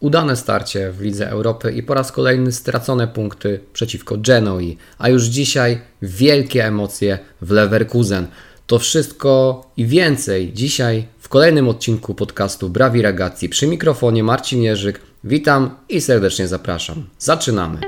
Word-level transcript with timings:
udane 0.00 0.36
starcie 0.36 0.92
w 0.92 1.00
Lidze 1.00 1.30
Europy 1.30 1.72
i 1.72 1.82
po 1.82 1.94
raz 1.94 2.12
kolejny 2.12 2.52
stracone 2.52 3.08
punkty 3.08 3.60
przeciwko 3.72 4.16
Genoi, 4.16 4.76
a 4.98 5.08
już 5.08 5.24
dzisiaj 5.24 5.80
wielkie 6.02 6.66
emocje 6.66 7.18
w 7.42 7.50
Leverkusen. 7.50 8.26
To 8.66 8.78
wszystko 8.78 9.62
i 9.76 9.86
więcej 9.86 10.52
dzisiaj 10.52 11.06
w 11.18 11.28
kolejnym 11.28 11.68
odcinku 11.68 12.14
podcastu 12.14 12.70
Brawi 12.70 13.02
Ragazzi. 13.02 13.48
Przy 13.48 13.66
mikrofonie 13.66 14.22
Marcin 14.22 14.62
Jerzyk. 14.62 15.00
Witam 15.24 15.70
i 15.88 16.00
serdecznie 16.00 16.48
zapraszam. 16.48 17.06
Zaczynamy. 17.18 17.78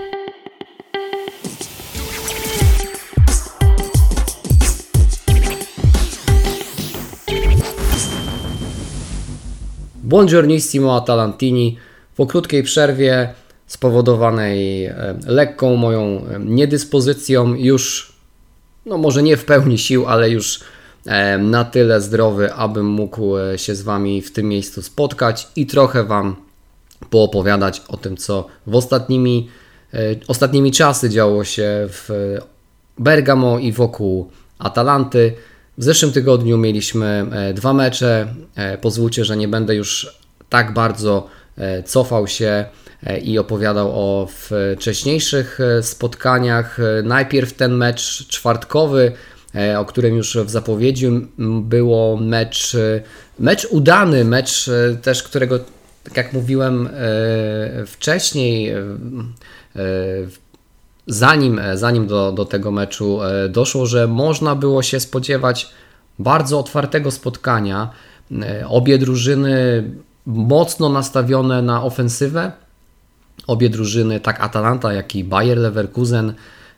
Buongiornissimo 10.02 10.96
Atalantini. 10.96 11.78
Po 12.16 12.26
krótkiej 12.26 12.62
przerwie 12.62 13.34
spowodowanej 13.72 14.84
e, 14.84 14.94
lekką 15.26 15.76
moją 15.76 16.00
e, 16.00 16.40
niedyspozycją 16.40 17.54
już, 17.54 18.12
no 18.86 18.98
może 18.98 19.22
nie 19.22 19.36
w 19.36 19.44
pełni 19.44 19.78
sił, 19.78 20.06
ale 20.06 20.30
już 20.30 20.60
e, 21.06 21.38
na 21.38 21.64
tyle 21.64 22.00
zdrowy, 22.00 22.52
abym 22.52 22.86
mógł 22.86 23.32
się 23.56 23.74
z 23.74 23.82
Wami 23.82 24.22
w 24.22 24.32
tym 24.32 24.48
miejscu 24.48 24.82
spotkać 24.82 25.48
i 25.56 25.66
trochę 25.66 26.04
Wam 26.04 26.36
poopowiadać 27.10 27.82
o 27.88 27.96
tym, 27.96 28.16
co 28.16 28.46
w 28.66 28.74
ostatnimi, 28.74 29.48
ostatnimi 30.28 30.72
czasy 30.72 31.10
działo 31.10 31.44
się 31.44 31.88
w 31.88 32.38
Bergamo 32.98 33.58
i 33.58 33.72
wokół 33.72 34.30
Atalanty. 34.58 35.34
W 35.78 35.84
zeszłym 35.84 36.12
tygodniu 36.12 36.58
mieliśmy 36.58 37.26
dwa 37.54 37.72
mecze. 37.72 38.34
Pozwólcie, 38.80 39.24
że 39.24 39.36
nie 39.36 39.48
będę 39.48 39.74
już 39.74 40.20
tak 40.48 40.74
bardzo 40.74 41.28
cofał 41.84 42.26
się 42.26 42.64
e, 43.06 43.18
i 43.18 43.38
opowiadał 43.38 43.90
o 43.92 44.28
wcześniejszych 44.76 45.60
e, 45.60 45.82
spotkaniach. 45.82 46.78
Najpierw 47.04 47.52
ten 47.52 47.74
mecz 47.74 48.26
czwartkowy, 48.28 49.12
o 49.78 49.84
którym 49.84 50.16
już 50.16 50.36
w 50.36 50.50
zapowiedzi 50.50 51.08
było 51.62 52.16
mecz, 52.16 52.76
mecz 53.38 53.64
udany, 53.64 54.24
mecz 54.24 54.70
też, 55.02 55.22
którego, 55.22 55.58
tak 56.04 56.16
jak 56.16 56.32
mówiłem 56.32 56.88
wcześniej, 57.86 58.74
zanim, 61.06 61.60
zanim 61.74 62.06
do, 62.06 62.32
do 62.32 62.44
tego 62.44 62.70
meczu 62.70 63.20
doszło, 63.48 63.86
że 63.86 64.06
można 64.06 64.54
było 64.54 64.82
się 64.82 65.00
spodziewać 65.00 65.70
bardzo 66.18 66.58
otwartego 66.58 67.10
spotkania. 67.10 67.90
Obie 68.68 68.98
drużyny 68.98 69.84
mocno 70.26 70.88
nastawione 70.88 71.62
na 71.62 71.82
ofensywę. 71.82 72.52
Obie 73.46 73.70
drużyny, 73.70 74.20
tak 74.20 74.40
Atalanta, 74.40 74.92
jak 74.92 75.16
i 75.16 75.24
Bayer 75.24 75.58
Leverkusen, 75.58 76.34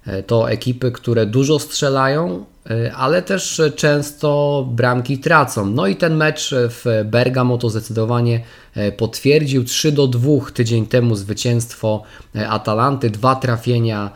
e, 0.06 0.22
to 0.22 0.50
ekipy, 0.50 0.92
które 0.92 1.26
dużo 1.26 1.58
strzelają, 1.58 2.44
e, 2.70 2.94
ale 2.94 3.22
też 3.22 3.62
często 3.76 4.64
bramki 4.70 5.18
tracą. 5.18 5.66
No 5.66 5.86
i 5.86 5.96
ten 5.96 6.16
mecz 6.16 6.54
w 6.54 7.04
Bergamo 7.04 7.58
to 7.58 7.70
zdecydowanie 7.70 8.40
e, 8.74 8.92
potwierdził. 8.92 9.64
3 9.64 9.92
do 9.92 10.06
2 10.06 10.50
tydzień 10.54 10.86
temu 10.86 11.16
zwycięstwo 11.16 12.02
Atalanty, 12.48 13.10
dwa 13.10 13.36
trafienia 13.36 14.10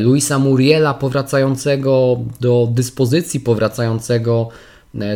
Luisa 0.00 0.38
Muriela 0.38 0.94
powracającego 0.94 2.18
do 2.40 2.68
dyspozycji, 2.70 3.40
powracającego 3.40 4.48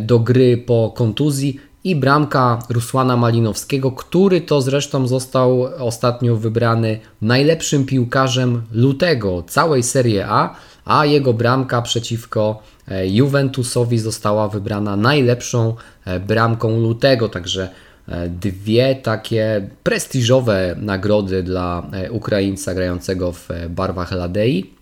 do 0.02 0.18
gry 0.18 0.56
po 0.56 0.92
kontuzji 0.96 1.60
i 1.84 1.96
bramka 1.96 2.58
Rusłana 2.70 3.16
Malinowskiego, 3.16 3.92
który 3.92 4.40
to 4.40 4.60
zresztą 4.60 5.08
został 5.08 5.62
ostatnio 5.78 6.36
wybrany 6.36 7.00
najlepszym 7.22 7.86
piłkarzem 7.86 8.62
lutego 8.72 9.42
całej 9.42 9.82
Serie 9.82 10.26
A, 10.28 10.54
a 10.84 11.06
jego 11.06 11.32
bramka 11.32 11.82
przeciwko 11.82 12.62
e, 12.88 13.08
Juventusowi 13.08 13.98
została 13.98 14.48
wybrana 14.48 14.96
najlepszą 14.96 15.74
e, 16.04 16.20
bramką 16.20 16.80
lutego, 16.80 17.28
także 17.28 17.70
e, 18.08 18.28
dwie 18.28 18.94
takie 18.94 19.68
prestiżowe 19.82 20.76
nagrody 20.78 21.42
dla 21.42 21.82
Ukraińca 22.10 22.74
grającego 22.74 23.32
w 23.32 23.48
barwach 23.70 24.12
Ladei. 24.12 24.77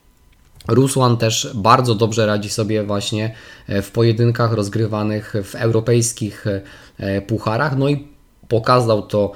Rusłan 0.69 1.17
też 1.17 1.51
bardzo 1.55 1.95
dobrze 1.95 2.27
radzi 2.27 2.51
sobie 2.51 2.83
właśnie 2.83 3.35
e, 3.67 3.83
w 3.83 3.91
pojedynkach 3.91 4.53
rozgrywanych 4.53 5.35
w 5.45 5.55
europejskich 5.55 6.47
e, 6.99 7.23
pucharach. 7.23 7.77
No 7.77 7.89
i 7.89 8.09
pokazał 8.49 9.03
to 9.03 9.33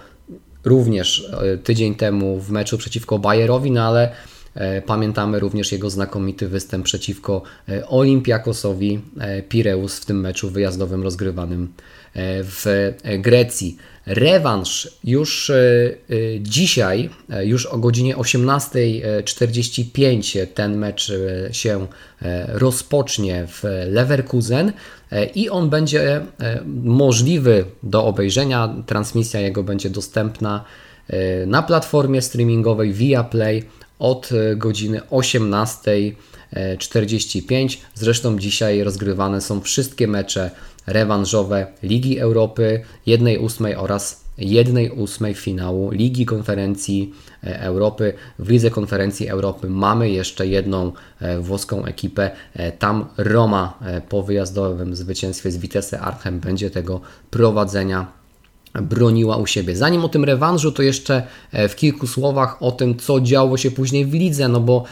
również 0.65 1.31
e, 1.33 1.59
tydzień 1.59 1.95
temu 1.95 2.41
w 2.41 2.51
meczu 2.51 2.79
przeciwko 2.79 3.19
Bayerowi, 3.19 3.71
no 3.71 3.83
ale 3.83 4.13
pamiętamy 4.87 5.41
również 5.41 5.73
jego 5.73 5.91
znakomity 5.91 6.49
występ 6.49 6.85
przeciwko 6.85 7.43
Olympiakosowi 7.89 9.01
Pireus 9.49 9.99
w 9.99 10.05
tym 10.05 10.21
meczu 10.21 10.51
wyjazdowym 10.51 11.03
rozgrywanym 11.03 11.73
w 12.43 12.93
Grecji. 13.19 13.77
Rewanż 14.07 14.89
już 15.05 15.51
e, 15.51 15.55
e, 15.55 15.57
dzisiaj, 16.41 17.11
e, 17.31 17.47
już 17.47 17.67
o 17.67 17.79
godzinie 17.79 18.17
18.45 18.17 20.47
ten 20.47 20.79
mecz 20.79 21.13
się 21.53 21.87
rozpocznie 22.49 23.47
w 23.47 23.65
Leverkusen 23.87 24.73
i 25.35 25.51
on 25.51 25.71
będzie 25.71 26.21
możliwy 26.83 27.65
do 27.83 28.05
obejrzenia. 28.05 28.75
Transmisja 28.87 29.41
jego 29.41 29.63
będzie 29.63 29.91
dostępna 29.91 30.65
na 31.47 31.63
platformie 31.63 32.23
streamingowej 32.23 32.95
Play 33.31 33.65
od 33.99 34.31
godziny 34.57 35.01
18.45. 36.57 37.77
Zresztą 37.95 38.39
dzisiaj 38.39 38.85
rozgrywane 38.85 39.41
są 39.41 39.61
wszystkie 39.61 40.09
mecze 40.09 40.51
rewanżowe 40.87 41.67
Ligi 41.83 42.19
Europy 42.19 42.83
1-8 43.07 43.75
oraz 43.77 44.25
1-8 44.39 45.35
finału 45.35 45.91
Ligi 45.91 46.27
Konferencji 46.27 47.15
e, 47.45 47.61
Europy. 47.61 48.13
W 48.39 48.49
Lidze 48.49 48.71
Konferencji 48.71 49.29
Europy 49.29 49.71
mamy 49.71 50.11
jeszcze 50.11 50.47
jedną 50.47 50.93
e, 51.21 51.39
włoską 51.39 51.85
ekipę. 51.85 52.31
E, 52.55 52.73
tam 52.73 53.07
Roma 53.17 53.79
po 54.09 54.23
wyjazdowym 54.23 54.97
zwycięstwie 54.97 55.51
z 55.51 55.57
Vitesse 55.57 56.01
Arnhem 56.01 56.41
będzie 56.41 56.71
tego 56.71 57.01
prowadzenia 57.31 58.20
broniła 58.75 59.37
u 59.37 59.47
siebie. 59.47 59.77
Zanim 59.77 60.05
o 60.05 60.09
tym 60.09 60.25
rewanżu, 60.25 60.73
to 60.73 60.83
jeszcze 60.83 61.23
w 61.53 61.75
kilku 61.75 62.07
słowach 62.07 62.63
o 62.63 62.73
tym, 62.73 62.97
co 62.97 63.21
działo 63.21 63.57
się 63.57 63.71
później 63.71 64.07
w 64.07 64.15
lidze, 64.15 64.49
no 64.49 64.61
bo 64.61 64.85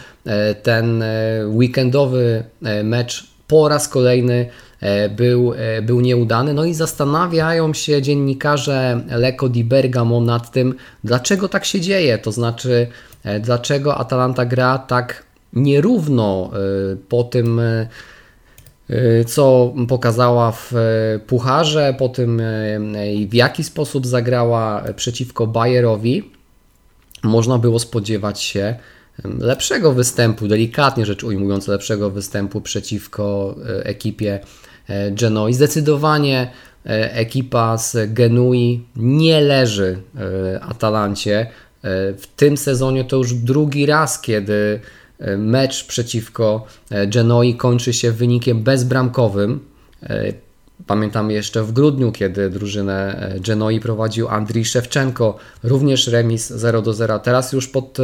ten 0.62 1.04
weekendowy 1.46 2.44
mecz 2.84 3.26
po 3.46 3.68
raz 3.68 3.88
kolejny 3.88 4.50
E, 4.80 5.08
był, 5.08 5.54
e, 5.54 5.82
był 5.82 6.00
nieudany. 6.00 6.54
No 6.54 6.64
i 6.64 6.74
zastanawiają 6.74 7.74
się 7.74 8.02
dziennikarze 8.02 9.00
Lecco 9.10 9.48
di 9.48 9.64
Bergamo 9.64 10.20
nad 10.20 10.50
tym, 10.50 10.74
dlaczego 11.04 11.48
tak 11.48 11.64
się 11.64 11.80
dzieje. 11.80 12.18
To 12.18 12.32
znaczy, 12.32 12.86
e, 13.24 13.40
dlaczego 13.40 13.96
Atalanta 13.96 14.44
gra 14.44 14.78
tak 14.78 15.28
nierówno 15.52 16.50
po 17.08 17.24
tym 17.24 17.60
co 19.26 19.74
pokazała 19.88 20.52
w 20.52 20.72
Pucharze, 21.26 21.94
po 21.98 22.08
tym 22.08 22.42
w 23.28 23.34
jaki 23.34 23.64
sposób 23.64 24.06
zagrała 24.06 24.84
przeciwko 24.96 25.46
Bayerowi, 25.46 26.30
można 27.22 27.58
było 27.58 27.78
spodziewać 27.78 28.42
się 28.42 28.76
lepszego 29.38 29.92
występu, 29.92 30.48
delikatnie 30.48 31.06
rzecz 31.06 31.24
ujmując, 31.24 31.68
lepszego 31.68 32.10
występu 32.10 32.60
przeciwko 32.60 33.56
ekipie 33.82 34.40
E, 34.88 35.10
Genoi. 35.10 35.54
Zdecydowanie 35.54 36.50
e, 36.86 37.12
ekipa 37.14 37.78
z 37.78 38.12
Genui 38.12 38.84
nie 38.96 39.40
leży 39.40 39.98
e, 40.54 40.60
Atalancie. 40.60 41.46
W 42.18 42.26
tym 42.36 42.56
sezonie 42.56 43.04
to 43.04 43.16
już 43.16 43.34
drugi 43.34 43.86
raz, 43.86 44.20
kiedy 44.20 44.80
mecz 45.38 45.86
przeciwko 45.86 46.66
Genoi 47.06 47.54
kończy 47.54 47.92
się 47.92 48.12
wynikiem 48.12 48.62
bezbramkowym. 48.62 49.60
Pamiętam 50.86 51.30
jeszcze 51.30 51.62
w 51.62 51.72
grudniu, 51.72 52.12
kiedy 52.12 52.50
drużynę 52.50 53.28
Genoi 53.40 53.80
prowadził 53.80 54.28
Andrii 54.28 54.64
Szewczenko, 54.64 55.36
również 55.62 56.06
remis 56.06 56.50
0 56.50 56.82
do 56.82 56.92
0. 56.92 57.18
Teraz 57.18 57.52
już 57.52 57.68
pod 57.68 57.98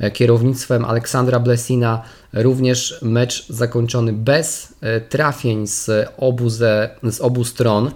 e, 0.00 0.10
kierownictwem 0.10 0.84
Aleksandra 0.84 1.40
Blesina 1.40 2.02
również 2.32 2.98
mecz 3.02 3.48
zakończony 3.48 4.12
bez 4.12 4.74
e, 4.80 5.00
trafień 5.00 5.66
z 5.66 5.90
obu, 6.16 6.50
ze, 6.50 6.90
z 7.02 7.20
obu 7.20 7.44
stron. 7.44 7.90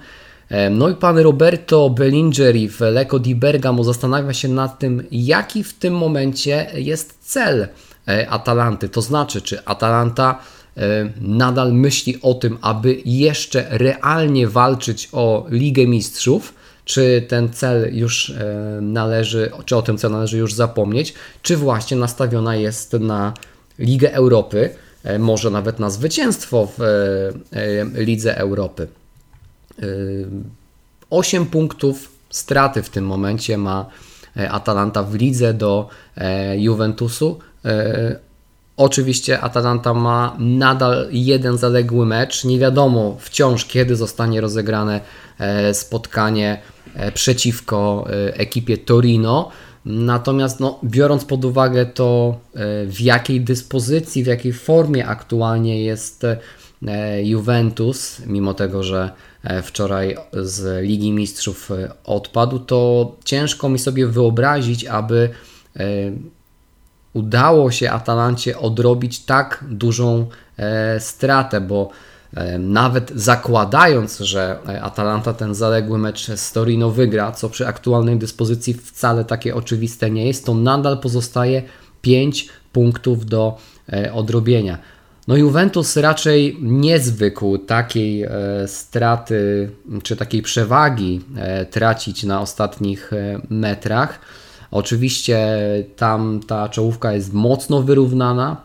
E, 0.48 0.70
no 0.70 0.88
i 0.88 0.94
pan 0.94 1.18
Roberto 1.18 1.90
Bellingeri 1.90 2.68
w 2.68 2.80
Lecco 2.80 3.18
di 3.18 3.34
Bergamo 3.34 3.84
zastanawia 3.84 4.32
się 4.32 4.48
nad 4.48 4.78
tym, 4.78 5.02
jaki 5.10 5.64
w 5.64 5.74
tym 5.74 5.94
momencie 5.94 6.66
jest 6.74 7.18
cel 7.20 7.68
Atalanty. 8.28 8.88
To 8.88 9.02
znaczy, 9.02 9.42
czy 9.42 9.64
Atalanta 9.64 10.38
E, 10.76 11.12
nadal 11.20 11.72
myśli 11.72 12.18
o 12.22 12.34
tym, 12.34 12.58
aby 12.60 13.02
jeszcze 13.04 13.66
realnie 13.70 14.48
walczyć 14.48 15.08
o 15.12 15.46
Ligę 15.50 15.86
Mistrzów, 15.86 16.54
czy 16.84 17.26
ten 17.28 17.52
cel 17.52 17.96
już 17.96 18.32
należy, 18.80 19.50
czy 19.64 19.76
o 19.76 19.82
tym 19.82 19.98
celu 19.98 20.14
należy 20.14 20.38
już 20.38 20.54
zapomnieć, 20.54 21.14
czy 21.42 21.56
właśnie 21.56 21.96
nastawiona 21.96 22.56
jest 22.56 22.92
na 22.92 23.34
Ligę 23.78 24.12
Europy, 24.12 24.70
może 25.18 25.50
nawet 25.50 25.78
na 25.78 25.90
zwycięstwo 25.90 26.68
w 26.78 26.82
Lidze 27.94 28.38
Europy. 28.38 28.88
8 31.10 31.46
punktów 31.46 32.12
straty 32.30 32.82
w 32.82 32.90
tym 32.90 33.06
momencie 33.06 33.58
ma 33.58 33.86
e, 34.36 34.50
Atalanta 34.50 35.02
w 35.02 35.14
lidze 35.14 35.54
do 35.54 35.88
e, 36.16 36.58
Juventusu. 36.58 37.38
E, 37.64 38.18
oczywiście 38.76 39.40
Atalanta 39.40 39.94
ma 39.94 40.36
nadal 40.38 41.08
jeden 41.10 41.58
zaległy 41.58 42.06
mecz. 42.06 42.44
Nie 42.44 42.58
wiadomo 42.58 43.16
wciąż, 43.20 43.64
kiedy 43.64 43.96
zostanie 43.96 44.40
rozegrane 44.40 45.00
spotkanie 45.72 46.62
przeciwko 47.14 48.06
ekipie 48.32 48.78
Torino. 48.78 49.50
Natomiast 49.84 50.60
no, 50.60 50.78
biorąc 50.84 51.24
pod 51.24 51.44
uwagę 51.44 51.86
to, 51.86 52.38
w 52.86 53.00
jakiej 53.00 53.40
dyspozycji, 53.40 54.24
w 54.24 54.26
jakiej 54.26 54.52
formie 54.52 55.06
aktualnie 55.06 55.84
jest 55.84 56.26
Juventus, 57.22 58.22
mimo 58.26 58.54
tego, 58.54 58.82
że 58.82 59.10
E, 59.44 59.62
wczoraj 59.62 60.16
z 60.32 60.84
Ligi 60.84 61.12
Mistrzów 61.12 61.70
e, 61.70 61.92
odpadł, 62.04 62.58
to 62.58 63.12
ciężko 63.24 63.68
mi 63.68 63.78
sobie 63.78 64.06
wyobrazić, 64.06 64.84
aby 64.84 65.30
e, 65.76 65.84
udało 67.12 67.70
się 67.70 67.90
Atalancie 67.90 68.58
odrobić 68.58 69.24
tak 69.24 69.64
dużą 69.70 70.26
stratę, 70.98 71.60
bo 71.60 71.90
nawet 72.58 73.12
zakładając, 73.14 74.18
że 74.18 74.58
Atalanta 74.82 75.32
ten 75.32 75.54
zaległy 75.54 75.98
mecz 75.98 76.30
z 76.36 76.52
Torino 76.52 76.90
wygra, 76.90 77.32
co 77.32 77.48
przy 77.48 77.66
aktualnej 77.66 78.18
dyspozycji 78.18 78.74
wcale 78.74 79.24
takie 79.24 79.54
oczywiste 79.54 80.10
nie 80.10 80.26
jest, 80.26 80.46
to 80.46 80.54
nadal 80.54 80.98
pozostaje 80.98 81.62
5 82.02 82.48
punktów 82.72 83.26
do 83.26 83.58
odrobienia. 84.12 84.78
No 85.28 85.36
Juventus 85.36 85.96
raczej 85.96 86.56
nie 86.60 86.98
zwykł 86.98 87.58
takiej 87.58 88.22
e, 88.22 88.30
straty 88.66 89.70
czy 90.02 90.16
takiej 90.16 90.42
przewagi 90.42 91.20
e, 91.36 91.66
tracić 91.66 92.24
na 92.24 92.40
ostatnich 92.40 93.12
e, 93.12 93.40
metrach. 93.50 94.20
Oczywiście 94.72 95.58
tam 95.96 96.40
ta 96.46 96.68
czołówka 96.68 97.12
jest 97.12 97.32
mocno 97.32 97.82
wyrównana, 97.82 98.56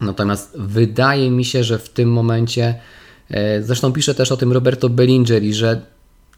natomiast 0.00 0.56
wydaje 0.58 1.30
mi 1.30 1.44
się, 1.44 1.64
że 1.64 1.78
w 1.78 1.88
tym 1.88 2.12
momencie, 2.12 2.74
zresztą 3.60 3.92
pisze 3.92 4.14
też 4.14 4.32
o 4.32 4.36
tym 4.36 4.52
Roberto 4.52 4.88
Bellingeri, 4.88 5.54
że 5.54 5.80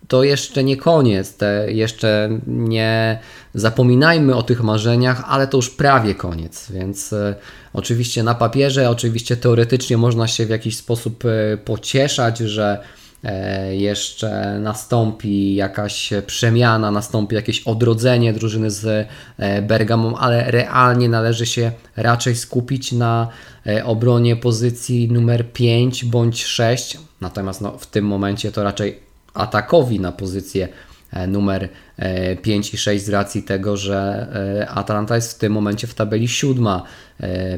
to 0.08 0.24
jeszcze 0.24 0.64
nie 0.64 0.76
koniec, 0.76 1.36
te 1.36 1.72
jeszcze 1.72 2.40
nie 2.46 3.18
zapominajmy 3.54 4.34
o 4.34 4.42
tych 4.42 4.62
marzeniach, 4.62 5.24
ale 5.26 5.46
to 5.46 5.58
już 5.58 5.70
prawie 5.70 6.14
koniec, 6.14 6.70
więc 6.70 7.12
e, 7.12 7.34
oczywiście 7.72 8.22
na 8.22 8.34
papierze, 8.34 8.90
oczywiście 8.90 9.36
teoretycznie 9.36 9.96
można 9.96 10.26
się 10.26 10.46
w 10.46 10.50
jakiś 10.50 10.76
sposób 10.76 11.24
e, 11.24 11.56
pocieszać, 11.56 12.38
że 12.38 12.78
e, 12.82 13.05
jeszcze 13.70 14.58
nastąpi 14.58 15.54
jakaś 15.54 16.10
przemiana, 16.26 16.90
nastąpi 16.90 17.34
jakieś 17.34 17.62
odrodzenie 17.62 18.32
drużyny 18.32 18.70
z 18.70 19.08
Bergamą, 19.62 20.16
ale 20.16 20.50
realnie 20.50 21.08
należy 21.08 21.46
się 21.46 21.72
raczej 21.96 22.36
skupić 22.36 22.92
na 22.92 23.28
obronie 23.84 24.36
pozycji 24.36 25.12
numer 25.12 25.52
5 25.52 26.04
bądź 26.04 26.44
6. 26.44 26.98
Natomiast 27.20 27.60
no, 27.60 27.78
w 27.78 27.86
tym 27.86 28.04
momencie 28.06 28.52
to 28.52 28.62
raczej 28.62 28.98
atakowi 29.34 30.00
na 30.00 30.12
pozycję 30.12 30.68
e, 30.68 30.95
numer 31.28 31.68
5 32.42 32.66
e, 32.66 32.74
i 32.74 32.78
6 32.78 33.04
z 33.04 33.08
racji 33.08 33.42
tego, 33.42 33.76
że 33.76 34.26
e, 34.62 34.68
Atalanta 34.68 35.14
jest 35.14 35.32
w 35.32 35.38
tym 35.38 35.52
momencie 35.52 35.86
w 35.86 35.94
tabeli 35.94 36.28
siódma. 36.28 36.82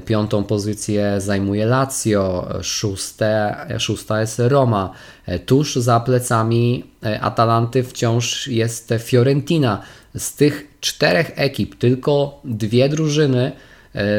Piątą 0.07 0.45
pozycję 0.45 1.15
zajmuje 1.21 1.67
Lazio, 1.67 2.49
szóste, 2.63 3.57
szósta 3.79 4.21
jest 4.21 4.39
Roma. 4.39 4.93
Tuż 5.47 5.77
za 5.77 6.01
plecami 6.01 6.85
Atalanty 7.21 7.83
wciąż 7.83 8.49
jest 8.49 8.95
Fiorentina. 8.99 9.83
Z 10.17 10.35
tych 10.35 10.77
czterech 10.81 11.33
ekip 11.35 11.75
tylko 11.75 12.41
dwie 12.45 12.89
drużyny 12.89 13.53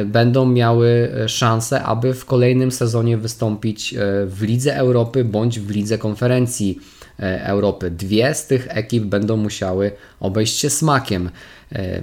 będą 0.06 0.46
miały 0.46 1.12
szansę, 1.28 1.84
aby 1.84 2.14
w 2.14 2.26
kolejnym 2.26 2.72
sezonie 2.72 3.18
wystąpić 3.18 3.96
w 4.26 4.42
Lidze 4.42 4.76
Europy 4.76 5.24
bądź 5.24 5.60
w 5.60 5.70
Lidze 5.70 5.98
Konferencji 5.98 6.80
E, 6.80 6.99
Europy. 7.20 7.92
Dwie 7.92 8.34
z 8.34 8.48
tych 8.48 8.68
ekip 8.70 9.04
będą 9.04 9.38
musiały 9.38 9.92
obejść 10.20 10.60
się 10.60 10.70
smakiem. 10.70 11.30
E, 11.72 12.02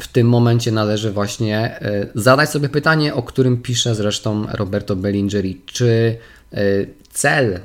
w 0.00 0.08
tym 0.08 0.28
momencie 0.28 0.72
należy 0.72 1.12
właśnie 1.12 1.80
e, 1.80 2.06
zadać 2.14 2.50
sobie 2.50 2.68
pytanie, 2.68 3.14
o 3.14 3.22
którym 3.22 3.62
pisze 3.62 3.94
zresztą 3.94 4.46
Roberto 4.52 4.96
Bellingeri, 4.96 5.60
czy 5.66 6.16
cel, 7.10 7.60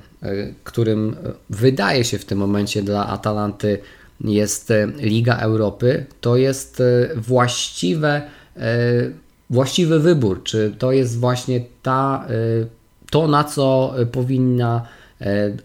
którym 0.64 1.16
wydaje 1.50 2.04
się 2.04 2.18
w 2.18 2.26
tym 2.26 2.38
momencie 2.38 2.84
dla 2.84 3.08
Atalanty 3.08 3.80
jest 4.22 4.74
Liga 4.98 5.38
Europy, 5.38 6.06
to 6.22 6.36
jest 6.36 6.84
właściwe, 7.16 8.22
właściwy 9.50 10.00
wybór, 10.00 10.44
czy 10.44 10.76
to 10.80 10.92
jest 10.92 11.20
właśnie 11.20 11.62
ta, 11.84 12.28
to, 13.12 13.28
na 13.28 13.44
co 13.44 13.94
powinna 14.12 14.88
E, 14.88 14.97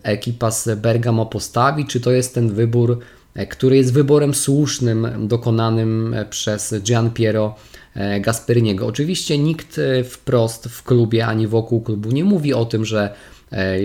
ekipa 0.03 0.51
z 0.51 0.81
Bergamo 0.81 1.27
postawi, 1.27 1.87
czy 1.87 2.01
to 2.01 2.11
jest 2.11 2.35
ten 2.35 2.55
wybór, 2.55 2.99
e, 3.35 3.47
który 3.47 3.77
jest 3.77 3.93
wyborem 3.93 4.35
słusznym, 4.35 5.09
dokonanym 5.29 6.17
przez 6.31 6.75
Gian 6.83 7.11
Piero 7.11 7.55
e, 7.95 8.21
Gasperiniego. 8.21 8.87
Oczywiście 8.87 9.39
nikt 9.39 9.81
wprost 10.05 10.69
w 10.69 10.83
klubie 10.83 11.27
ani 11.27 11.47
wokół 11.47 11.81
klubu 11.81 12.11
nie 12.11 12.25
mówi 12.25 12.55
o 12.55 12.65
tym, 12.65 12.85
że 12.85 13.15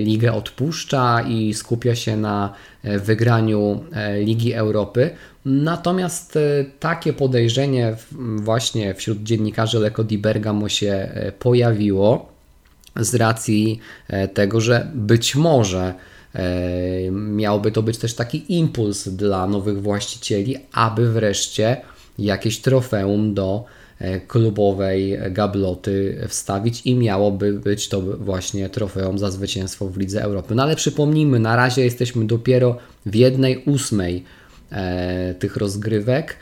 ligę 0.04 0.34
odpuszcza 0.34 1.22
i 1.22 1.54
skupia 1.54 1.96
się 1.96 2.18
na 2.18 2.54
wygraniu 2.84 3.84
Ligi 4.24 4.54
Europy. 4.54 5.10
Natomiast 5.46 6.40
takie 6.80 7.14
podejrzenie 7.14 7.96
właśnie 8.36 8.94
wśród 8.94 9.24
dziennikarzy 9.24 9.80
Leko 9.80 10.04
di 10.04 10.18
Bergamo 10.18 10.69
się 10.69 11.10
pojawiło 11.40 12.37
z 13.00 13.16
racji 13.16 13.80
e, 14.08 14.28
tego, 14.28 14.62
że 14.62 14.92
być 14.96 15.36
może 15.36 15.94
e, 16.34 17.12
miałby 17.12 17.72
to 17.72 17.84
być 17.84 17.98
też 17.98 18.14
taki 18.14 18.56
impuls 18.58 19.08
dla 19.08 19.48
nowych 19.48 19.82
właścicieli, 19.82 20.56
aby 20.71 21.12
wreszcie 21.12 21.78
jakieś 22.19 22.60
trofeum 22.60 23.33
do 23.33 23.66
e, 24.00 24.19
klubowej 24.19 25.19
gabloty 25.31 26.21
wstawić 26.28 26.81
i 26.86 26.95
miałoby 26.95 27.54
być 27.54 27.90
to 27.90 28.02
właśnie 28.02 28.69
trofeum 28.69 29.19
za 29.19 29.31
zwycięstwo 29.31 29.88
w 29.88 29.98
Lidze 29.98 30.21
Europy. 30.21 30.56
No 30.56 30.64
ale 30.64 30.76
przypomnijmy, 30.76 31.40
na 31.40 31.56
razie 31.56 31.83
jesteśmy 31.83 32.26
dopiero 32.26 32.78
w 33.06 33.16
jednej 33.16 33.64
ósmej 33.66 34.24
tych 35.40 35.57
rozgrywek 35.57 36.36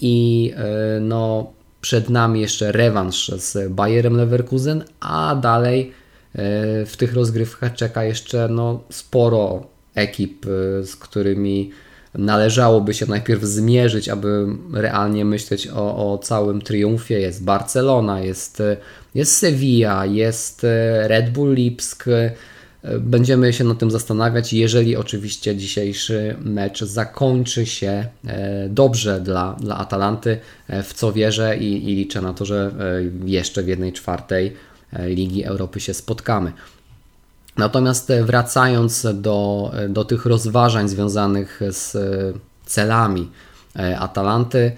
i 0.00 0.52
no 1.00 1.52
przed 1.84 2.10
nami 2.10 2.40
jeszcze 2.40 2.72
rewanż 2.72 3.28
z 3.28 3.72
Bayerem 3.72 4.16
Leverkusen, 4.16 4.84
a 5.00 5.34
dalej 5.34 5.92
e, 6.34 6.40
w 6.86 6.96
tych 6.96 7.14
rozgrywkach 7.14 7.74
czeka 7.74 8.04
jeszcze 8.04 8.48
no, 8.48 8.80
sporo 8.90 9.66
ekip, 9.94 10.46
e, 10.46 10.82
z 10.86 10.96
którymi 10.96 11.70
należałoby 12.14 12.94
się 12.94 13.06
najpierw 13.06 13.42
zmierzyć, 13.42 14.08
aby 14.08 14.46
realnie 14.72 15.24
myśleć 15.24 15.68
o, 15.68 16.12
o 16.12 16.18
całym 16.18 16.62
triumfie. 16.62 17.20
Jest 17.20 17.44
Barcelona, 17.44 18.20
jest, 18.20 18.60
e, 18.60 18.76
jest 19.14 19.36
Sevilla, 19.36 20.06
jest 20.06 20.66
Red 21.02 21.30
Bull 21.30 21.54
Lipsk, 21.54 22.04
Będziemy 23.00 23.52
się 23.52 23.64
nad 23.64 23.78
tym 23.78 23.90
zastanawiać, 23.90 24.52
jeżeli 24.52 24.96
oczywiście 24.96 25.56
dzisiejszy 25.56 26.36
mecz 26.40 26.84
zakończy 26.84 27.66
się 27.66 28.06
e, 28.26 28.68
dobrze 28.68 29.20
dla, 29.20 29.56
dla 29.60 29.76
Atalanty, 29.76 30.38
e, 30.68 30.82
w 30.82 30.94
co 30.94 31.12
wierzę 31.12 31.56
i, 31.56 31.90
i 31.92 31.96
liczę 31.96 32.22
na 32.22 32.34
to, 32.34 32.44
że 32.44 32.70
e, 33.24 33.28
jeszcze 33.28 33.62
w 33.62 33.68
jednej 33.68 33.92
czwartej 33.92 34.52
Ligi 35.06 35.44
Europy 35.44 35.80
się 35.80 35.94
spotkamy. 35.94 36.52
Natomiast 37.56 38.12
wracając 38.22 39.06
do, 39.14 39.70
do 39.88 40.04
tych 40.04 40.26
rozważań 40.26 40.88
związanych 40.88 41.60
z 41.70 41.96
celami 42.66 43.30
Atalanty, 43.98 44.72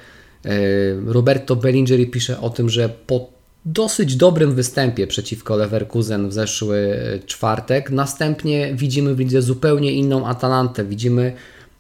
Roberto 1.06 1.56
Bellingeri 1.56 2.06
pisze 2.06 2.40
o 2.40 2.50
tym, 2.50 2.68
że 2.68 2.88
po 2.88 3.35
dosyć 3.66 4.16
dobrym 4.16 4.54
występie 4.54 5.06
przeciwko 5.06 5.56
Leverkusen 5.56 6.28
w 6.28 6.32
zeszły 6.32 6.98
czwartek. 7.26 7.90
Następnie 7.90 8.74
widzimy 8.74 9.14
w 9.14 9.18
lidze 9.18 9.42
zupełnie 9.42 9.92
inną 9.92 10.26
Atalantę. 10.26 10.84
Widzimy 10.84 11.32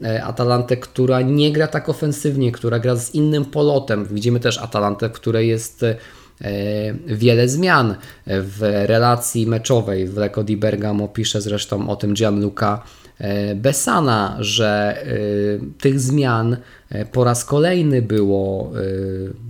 e, 0.04 0.24
Atalantę, 0.24 0.76
która 0.76 1.22
nie 1.22 1.52
gra 1.52 1.66
tak 1.66 1.88
ofensywnie, 1.88 2.52
która 2.52 2.78
gra 2.78 2.96
z 2.96 3.14
innym 3.14 3.44
polotem. 3.44 4.06
Widzimy 4.10 4.40
też 4.40 4.58
Atalantę, 4.58 5.08
w 5.08 5.12
której 5.12 5.48
jest 5.48 5.82
e, 5.82 5.96
wiele 7.06 7.48
zmian 7.48 7.94
w 8.26 8.84
relacji 8.86 9.46
meczowej. 9.46 10.08
W 10.08 10.16
Lecco 10.16 10.44
di 10.44 10.56
Bergamo 10.56 11.08
pisze 11.08 11.40
zresztą 11.40 11.88
o 11.88 11.96
tym 11.96 12.14
Gianluca 12.14 12.82
Besana, 13.54 14.36
że 14.40 15.04
tych 15.78 16.00
zmian 16.00 16.56
po 17.12 17.24
raz 17.24 17.44
kolejny 17.44 18.02
było 18.02 18.72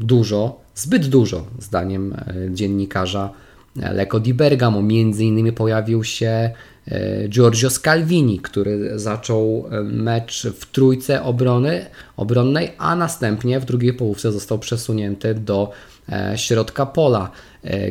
dużo, 0.01 0.66
zbyt 0.77 1.09
dużo, 1.09 1.47
zdaniem 1.59 2.15
dziennikarza 2.51 3.31
Leko 3.77 4.21
di 4.21 4.35
Bergamo. 4.35 4.83
Między 4.83 5.25
innymi 5.25 5.53
pojawił 5.53 6.05
się 6.05 6.51
E, 6.91 7.29
Giorgio 7.29 7.71
Scalvini, 7.71 8.39
który 8.39 8.99
zaczął 8.99 9.69
e, 9.71 9.83
mecz 9.83 10.47
w 10.47 10.71
trójce 10.71 11.23
obrony, 11.23 11.87
obronnej, 12.17 12.73
a 12.79 12.97
następnie 12.97 13.61
w 13.61 13.65
drugiej 13.65 13.95
połówce 13.95 14.33
został 14.33 14.59
przesunięty 14.59 15.35
do 15.35 15.71
e, 16.09 16.39
środka 16.39 16.87
pola. 16.87 17.31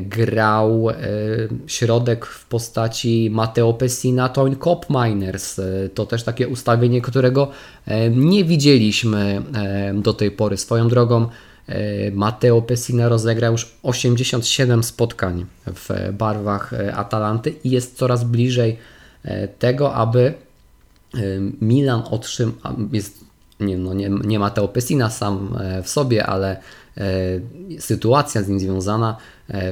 Grał 0.01 0.87
środek 1.67 2.25
w 2.25 2.45
postaci 2.45 3.29
Matteo 3.31 3.73
Pessina, 3.73 4.29
Toń 4.29 4.55
Kopminers. 4.55 5.61
To 5.93 6.05
też 6.05 6.23
takie 6.23 6.47
ustawienie, 6.47 7.01
którego 7.01 7.51
nie 8.11 8.43
widzieliśmy 8.43 9.41
do 9.93 10.13
tej 10.13 10.31
pory. 10.31 10.57
Swoją 10.57 10.87
drogą 10.87 11.27
Matteo 12.13 12.61
Pessina 12.61 13.09
rozegrał 13.09 13.51
już 13.51 13.75
87 13.83 14.83
spotkań 14.83 15.45
w 15.65 16.13
barwach 16.13 16.73
Atalanty 16.93 17.53
i 17.63 17.69
jest 17.69 17.97
coraz 17.97 18.23
bliżej 18.23 18.77
e, 19.23 19.47
tego, 19.47 19.93
aby 19.93 20.33
e, 21.13 21.17
Milan 21.61 22.03
otrzymał, 22.11 22.55
jest 22.91 23.25
nie, 23.59 23.77
no 23.77 23.93
nie, 23.93 24.09
nie 24.09 24.39
Matteo 24.39 24.67
Pessina 24.67 25.09
sam 25.09 25.57
e, 25.59 25.83
w 25.83 25.89
sobie, 25.89 26.25
ale 26.25 26.57
sytuacja 27.79 28.43
z 28.43 28.47
nim 28.47 28.59
związana 28.59 29.17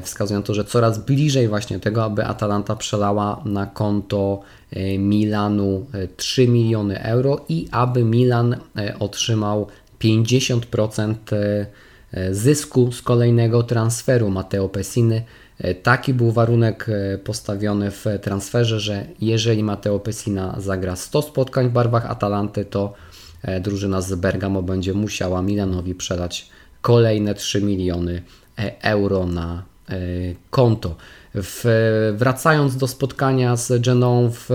wskazuje 0.02 0.40
na 0.40 0.46
to, 0.46 0.54
że 0.54 0.66
coraz 0.66 1.06
bliżej 1.06 1.48
właśnie 1.48 1.80
tego, 1.80 2.04
aby 2.04 2.26
Atalanta 2.26 2.76
przelała 2.76 3.42
na 3.46 3.66
konto 3.66 4.42
Milanu 5.00 5.86
3 6.18 6.48
miliony 6.48 7.04
euro 7.04 7.46
i 7.50 7.68
aby 7.72 8.04
Milan 8.04 8.56
otrzymał 9.00 9.68
50% 10.04 11.16
e, 12.14 12.34
zysku 12.34 12.92
z 12.92 13.02
kolejnego 13.02 13.64
transferu 13.64 14.30
Mateo 14.30 14.70
Pessiny. 14.70 15.24
E, 15.58 15.76
taki 15.76 16.14
był 16.14 16.32
warunek 16.32 16.90
e, 16.90 17.18
postawiony 17.18 17.92
w 17.92 18.06
transferze, 18.22 18.80
że 18.80 19.06
jeżeli 19.22 19.64
Mateo 19.64 20.00
Pessina 20.00 20.56
zagra 20.58 20.96
100 20.96 21.22
spotkań 21.22 21.70
w 21.70 21.72
barwach 21.72 22.06
Atalanty, 22.06 22.66
to 22.66 22.94
drużyna 23.62 24.02
z 24.02 24.16
Bergamo 24.16 24.62
będzie 24.62 24.94
musiała 24.94 25.42
Milanowi 25.42 25.96
przelać 25.96 26.50
kolejne 26.82 27.36
3 27.36 27.62
miliony 27.62 28.22
euro 28.82 29.26
na 29.26 29.64
konto. 30.50 30.96
W, 31.36 31.64
wracając 32.18 32.78
do 32.78 32.88
spotkania 32.88 33.56
z 33.56 33.82
Geną 33.82 34.32
w 34.32 34.50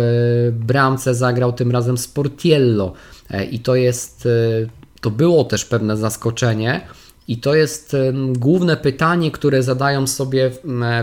bramce 0.52 1.14
zagrał 1.14 1.52
tym 1.52 1.71
razem 1.71 1.99
Sportiello 1.99 2.93
i 3.50 3.61
to 3.61 3.76
jest 3.76 4.28
to 5.00 5.11
było 5.11 5.45
też 5.45 5.64
pewne 5.64 5.97
zaskoczenie. 5.97 6.81
I 7.28 7.37
to 7.37 7.55
jest 7.55 7.97
główne 8.33 8.76
pytanie, 8.76 9.31
które 9.31 9.62
zadają 9.62 10.07
sobie 10.07 10.50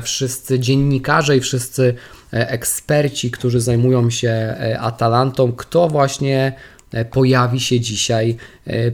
wszyscy 0.02 0.60
dziennikarze 0.60 1.38
i 1.38 1.42
wszyscy 1.42 1.96
e, 2.34 2.50
eksperci, 2.50 3.32
którzy 3.32 3.62
zajmują 3.62 4.10
się 4.10 4.30
e, 4.30 4.80
Atalantą, 4.80 5.52
kto 5.52 5.88
właśnie 5.88 6.54
e, 6.92 7.06
pojawi 7.06 7.60
się 7.60 7.80
dzisiaj 7.80 8.38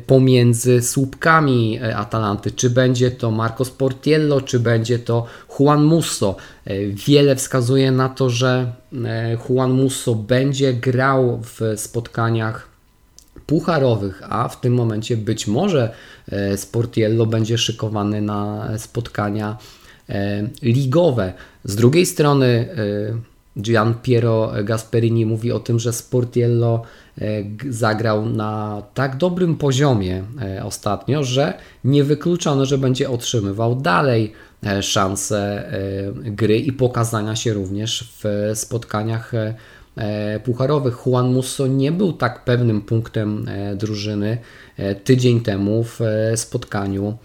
pomiędzy 0.08 0.81
słupkami 0.81 1.79
Atalanty. 1.96 2.51
Czy 2.51 2.70
będzie 2.70 3.12
to 3.12 3.31
Marco 3.31 3.65
Sportiello, 3.65 4.41
czy 4.41 4.60
będzie 4.60 5.00
to 5.00 5.25
Juan 5.60 5.84
Musso. 5.84 6.36
Wiele 7.08 7.36
wskazuje 7.36 7.91
na 7.91 8.10
to, 8.10 8.29
że 8.29 8.74
Juan 9.50 9.72
Musso 9.72 10.15
będzie 10.15 10.74
grał 10.74 11.41
w 11.43 11.79
spotkaniach 11.79 12.70
pucharowych, 13.45 14.21
a 14.29 14.48
w 14.48 14.62
tym 14.62 14.74
momencie 14.74 15.17
być 15.17 15.48
może 15.48 15.93
e, 16.31 16.57
Sportiello 16.57 17.25
będzie 17.25 17.57
szykowany 17.57 18.21
na 18.21 18.69
spotkania 18.77 19.57
e, 20.10 20.48
ligowe. 20.62 21.33
Z 21.63 21.75
drugiej 21.75 22.05
strony 22.05 22.45
e, 23.57 23.62
Gian 23.62 23.93
Piero 24.03 24.51
Gasperini 24.63 25.25
mówi 25.25 25.51
o 25.51 25.60
tym, 25.60 25.79
że 25.79 25.93
Sportiello 25.93 26.83
zagrał 27.69 28.25
na 28.25 28.83
tak 28.93 29.17
dobrym 29.17 29.57
poziomie 29.57 30.24
ostatnio, 30.63 31.24
że 31.24 31.53
niewykluczone, 31.83 32.65
że 32.65 32.77
będzie 32.77 33.10
otrzymywał 33.10 33.75
dalej 33.75 34.33
szanse 34.81 35.71
gry 36.24 36.57
i 36.57 36.71
pokazania 36.71 37.36
się 37.36 37.53
również 37.53 38.13
w 38.24 38.51
spotkaniach 38.55 39.31
pucharowych. 40.43 41.05
Juan 41.05 41.33
Musso 41.33 41.67
nie 41.67 41.91
był 41.91 42.13
tak 42.13 42.43
pewnym 42.43 42.81
punktem 42.81 43.45
e, 43.48 43.75
drużyny 43.75 44.38
e, 44.77 44.95
tydzień 44.95 45.41
temu 45.41 45.83
w 45.83 46.00
spotkaniu 46.36 47.17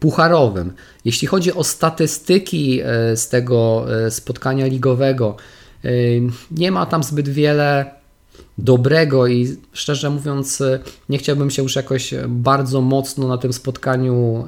pucharowym. 0.00 0.72
Jeśli 1.04 1.28
chodzi 1.28 1.54
o 1.54 1.64
statystyki 1.64 2.80
z 3.14 3.28
tego 3.28 3.86
spotkania 4.10 4.66
ligowego, 4.66 5.36
nie 6.50 6.70
ma 6.70 6.86
tam 6.86 7.02
zbyt 7.02 7.28
wiele 7.28 7.90
dobrego 8.58 9.26
i 9.26 9.56
szczerze 9.72 10.10
mówiąc, 10.10 10.62
nie 11.08 11.18
chciałbym 11.18 11.50
się 11.50 11.62
już 11.62 11.76
jakoś 11.76 12.14
bardzo 12.28 12.80
mocno 12.80 13.28
na 13.28 13.38
tym 13.38 13.52
spotkaniu 13.52 14.46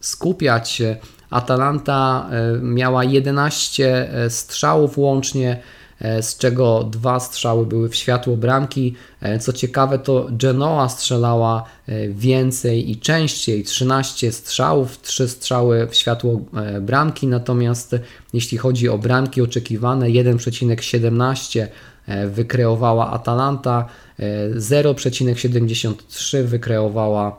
skupiać. 0.00 0.82
Atalanta 1.30 2.30
miała 2.62 3.04
11 3.04 4.08
strzałów 4.28 4.98
łącznie, 4.98 5.58
E, 5.58 5.83
z 6.22 6.36
czego 6.36 6.84
dwa 6.84 7.20
strzały 7.20 7.66
były 7.66 7.88
w 7.88 7.94
światło 7.94 8.36
bramki. 8.36 8.94
E, 9.20 9.38
co 9.38 9.52
ciekawe, 9.52 9.98
to 9.98 10.26
Genoa 10.30 10.88
strzelała 10.88 11.64
e, 11.86 12.08
więcej 12.08 12.90
i 12.90 12.96
częściej 12.96 13.64
13 13.64 14.32
strzałów, 14.32 15.00
3 15.00 15.28
strzały 15.28 15.86
w 15.86 15.94
światło 15.94 16.40
bramki, 16.80 17.26
natomiast 17.26 17.96
jeśli 18.32 18.58
chodzi 18.58 18.88
o 18.88 18.98
bramki 18.98 19.42
oczekiwane, 19.42 20.06
1,17 20.06 21.66
wykreowała 22.26 23.10
Atalanta, 23.10 23.88
0,73 24.18 26.42
wykreowała 26.42 27.36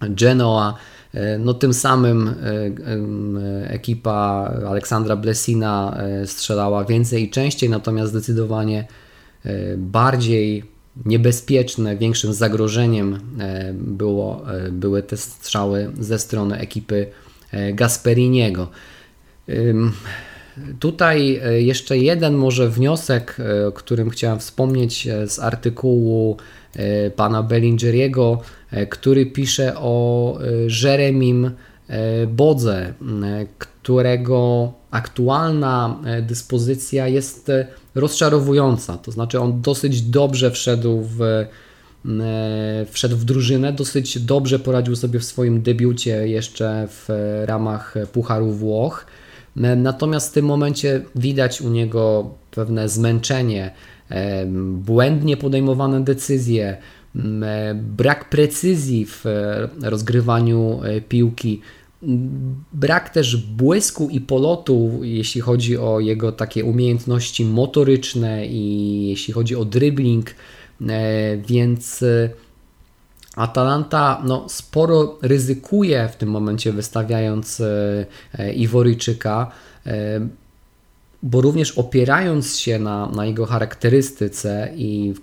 Genoa. 0.00 0.74
E, 1.14 1.38
no 1.38 1.54
tym 1.54 1.74
samym 1.74 2.28
e, 2.28 3.70
ekipa 3.70 4.52
Aleksandra 4.68 5.16
Blesina 5.16 5.96
e, 5.98 6.26
strzelała 6.26 6.84
więcej 6.84 7.22
i 7.22 7.30
częściej, 7.30 7.70
natomiast 7.70 8.10
zdecydowanie 8.10 8.86
bardziej 9.76 10.64
niebezpieczne, 11.06 11.96
większym 11.96 12.32
zagrożeniem 12.32 13.20
było, 13.72 14.44
były 14.70 15.02
te 15.02 15.16
strzały 15.16 15.92
ze 16.00 16.18
strony 16.18 16.58
ekipy 16.58 17.06
Gasperiniego. 17.74 18.68
Tutaj 20.80 21.40
jeszcze 21.58 21.98
jeden 21.98 22.34
może 22.34 22.68
wniosek, 22.68 23.36
o 23.68 23.72
którym 23.72 24.10
chciałem 24.10 24.38
wspomnieć 24.38 25.08
z 25.26 25.38
artykułu 25.38 26.36
pana 27.16 27.42
Bellingeriego, 27.42 28.40
który 28.90 29.26
pisze 29.26 29.74
o 29.76 30.38
Jeremim 30.82 31.50
Bodze, 32.28 32.94
którego 33.58 34.72
aktualna 34.90 36.02
dyspozycja 36.22 37.08
jest 37.08 37.52
rozczarowująca. 37.94 38.98
To 38.98 39.12
znaczy, 39.12 39.40
on 39.40 39.62
dosyć 39.62 40.02
dobrze 40.02 40.50
wszedł 40.50 41.02
w, 41.02 41.18
wszedł 42.90 43.16
w 43.16 43.24
drużynę, 43.24 43.72
dosyć 43.72 44.18
dobrze 44.18 44.58
poradził 44.58 44.96
sobie 44.96 45.18
w 45.18 45.24
swoim 45.24 45.62
debiucie 45.62 46.28
jeszcze 46.28 46.88
w 46.90 47.08
ramach 47.44 47.94
Pucharu 48.12 48.52
Włoch. 48.52 49.06
Natomiast 49.76 50.30
w 50.30 50.32
tym 50.32 50.44
momencie 50.44 51.02
widać 51.14 51.60
u 51.62 51.70
niego 51.70 52.30
pewne 52.50 52.88
zmęczenie, 52.88 53.70
błędnie 54.72 55.36
podejmowane 55.36 56.04
decyzje, 56.04 56.76
brak 57.74 58.28
precyzji 58.28 59.06
w 59.06 59.26
e, 59.26 59.68
rozgrywaniu 59.82 60.80
e, 60.84 61.00
piłki, 61.00 61.60
brak 62.72 63.10
też 63.10 63.36
błysku 63.36 64.08
i 64.08 64.20
polotu, 64.20 65.00
jeśli 65.02 65.40
chodzi 65.40 65.78
o 65.78 66.00
jego 66.00 66.32
takie 66.32 66.64
umiejętności 66.64 67.44
motoryczne 67.44 68.46
i 68.46 69.08
jeśli 69.08 69.34
chodzi 69.34 69.56
o 69.56 69.64
dribbling, 69.64 70.30
e, 70.30 71.36
więc 71.36 72.04
Atalanta 73.36 74.22
no, 74.24 74.48
sporo 74.48 75.18
ryzykuje 75.22 76.08
w 76.08 76.16
tym 76.16 76.30
momencie 76.30 76.72
wystawiając 76.72 77.62
Iworyjczyka, 78.54 79.50
bo 81.22 81.40
również 81.40 81.78
opierając 81.78 82.56
się 82.56 82.78
na, 82.78 83.06
na 83.06 83.26
jego 83.26 83.46
charakterystyce 83.46 84.72
i 84.76 85.12
w 85.12 85.20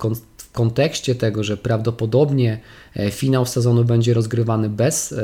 kontekście 0.56 1.14
tego, 1.14 1.44
że 1.44 1.56
prawdopodobnie 1.56 2.60
e, 2.96 3.10
finał 3.10 3.46
sezonu 3.46 3.84
będzie 3.84 4.14
rozgrywany 4.14 4.68
bez 4.68 5.12
e, 5.12 5.16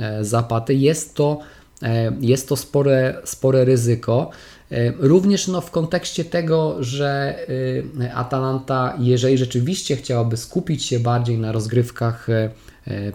e, 0.00 0.24
zapaty, 0.24 0.74
jest 0.74 1.14
to, 1.14 1.40
jest 2.20 2.48
to 2.48 2.56
spore, 2.56 3.14
spore 3.24 3.64
ryzyko. 3.64 4.30
Również 4.98 5.48
no, 5.48 5.60
w 5.60 5.70
kontekście 5.70 6.24
tego, 6.24 6.76
że 6.80 7.38
Atalanta, 8.14 8.96
jeżeli 8.98 9.38
rzeczywiście 9.38 9.96
chciałaby 9.96 10.36
skupić 10.36 10.84
się 10.84 11.00
bardziej 11.00 11.38
na 11.38 11.52
rozgrywkach 11.52 12.26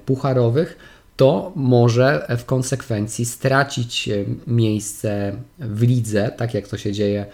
pucharowych, 0.06 0.78
to 1.16 1.52
może 1.56 2.28
w 2.38 2.46
konsekwencji 2.46 3.26
stracić 3.26 4.10
miejsce 4.48 5.36
w 5.60 5.82
lidze, 5.82 6.32
tak 6.38 6.54
jak 6.54 6.68
to 6.68 6.78
się 6.78 6.92
dzieje 6.92 7.26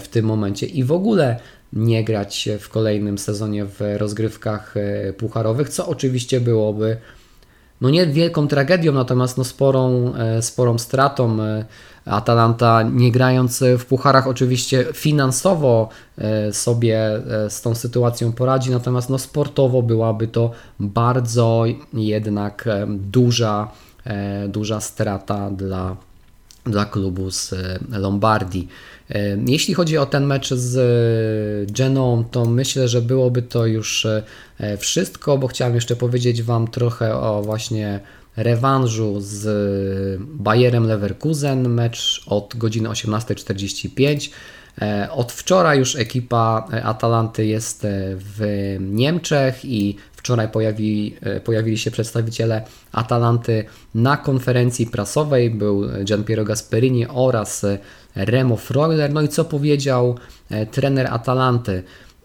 w 0.00 0.08
tym 0.08 0.24
momencie, 0.24 0.66
i 0.66 0.84
w 0.84 0.92
ogóle 0.92 1.40
nie 1.72 2.04
grać 2.04 2.48
w 2.60 2.68
kolejnym 2.68 3.18
sezonie 3.18 3.64
w 3.64 3.80
rozgrywkach 3.96 4.74
e, 4.76 5.12
pucharowych, 5.12 5.68
co 5.68 5.88
oczywiście 5.88 6.40
byłoby 6.40 6.96
no 7.80 7.90
nie 7.90 8.06
wielką 8.06 8.48
tragedią, 8.48 8.92
natomiast 8.92 9.38
no 9.38 9.44
sporą, 9.44 10.14
e, 10.14 10.42
sporą 10.42 10.78
stratą. 10.78 11.42
E, 11.42 11.64
Atalanta 12.04 12.82
nie 12.82 13.12
grając 13.12 13.64
w 13.78 13.84
pucharach 13.84 14.26
oczywiście 14.26 14.84
finansowo 14.94 15.88
sobie 16.52 17.22
z 17.48 17.62
tą 17.62 17.74
sytuacją 17.74 18.32
poradzi, 18.32 18.70
natomiast 18.70 19.10
no 19.10 19.18
sportowo 19.18 19.82
byłaby 19.82 20.28
to 20.28 20.50
bardzo 20.80 21.64
jednak 21.92 22.68
duża, 22.88 23.72
duża 24.48 24.80
strata 24.80 25.50
dla, 25.50 25.96
dla 26.68 26.84
klubu 26.84 27.30
z 27.30 27.54
Lombardii. 27.90 28.68
Jeśli 29.46 29.74
chodzi 29.74 29.98
o 29.98 30.06
ten 30.06 30.26
mecz 30.26 30.54
z 30.54 30.76
e, 30.76 31.72
Geną, 31.72 32.24
to 32.30 32.44
myślę, 32.44 32.88
że 32.88 33.02
byłoby 33.02 33.42
to 33.42 33.66
już 33.66 34.06
e, 34.06 34.22
wszystko, 34.78 35.38
bo 35.38 35.46
chciałem 35.46 35.74
jeszcze 35.74 35.96
powiedzieć 35.96 36.42
Wam 36.42 36.68
trochę 36.68 37.14
o 37.14 37.42
właśnie 37.42 38.00
rewanżu 38.36 39.16
z 39.20 39.46
Bayerem 40.20 40.86
Leverkusen, 40.86 41.68
mecz 41.68 42.22
od 42.26 42.56
godziny 42.56 42.88
18.45. 42.88 44.30
E, 44.82 45.08
od 45.12 45.32
wczoraj 45.32 45.78
już 45.78 45.96
ekipa 45.96 46.68
Atalanty 46.82 47.46
jest 47.46 47.86
w 48.16 48.76
Niemczech 48.80 49.64
i 49.64 49.96
wczoraj 50.12 50.48
pojawi, 50.48 51.16
pojawili 51.44 51.78
się 51.78 51.90
przedstawiciele 51.90 52.62
Atalanty 52.92 53.64
na 53.94 54.16
konferencji 54.16 54.86
prasowej. 54.86 55.50
Był 55.50 55.88
Gianpiero 56.04 56.44
Gasperini 56.44 57.06
oraz 57.06 57.66
Remo 58.14 58.56
Freuler. 58.56 59.12
No 59.12 59.22
i 59.22 59.28
co 59.28 59.44
powiedział 59.44 60.18
e, 60.50 60.66
trener 60.66 61.06
Atalanty? 61.06 61.82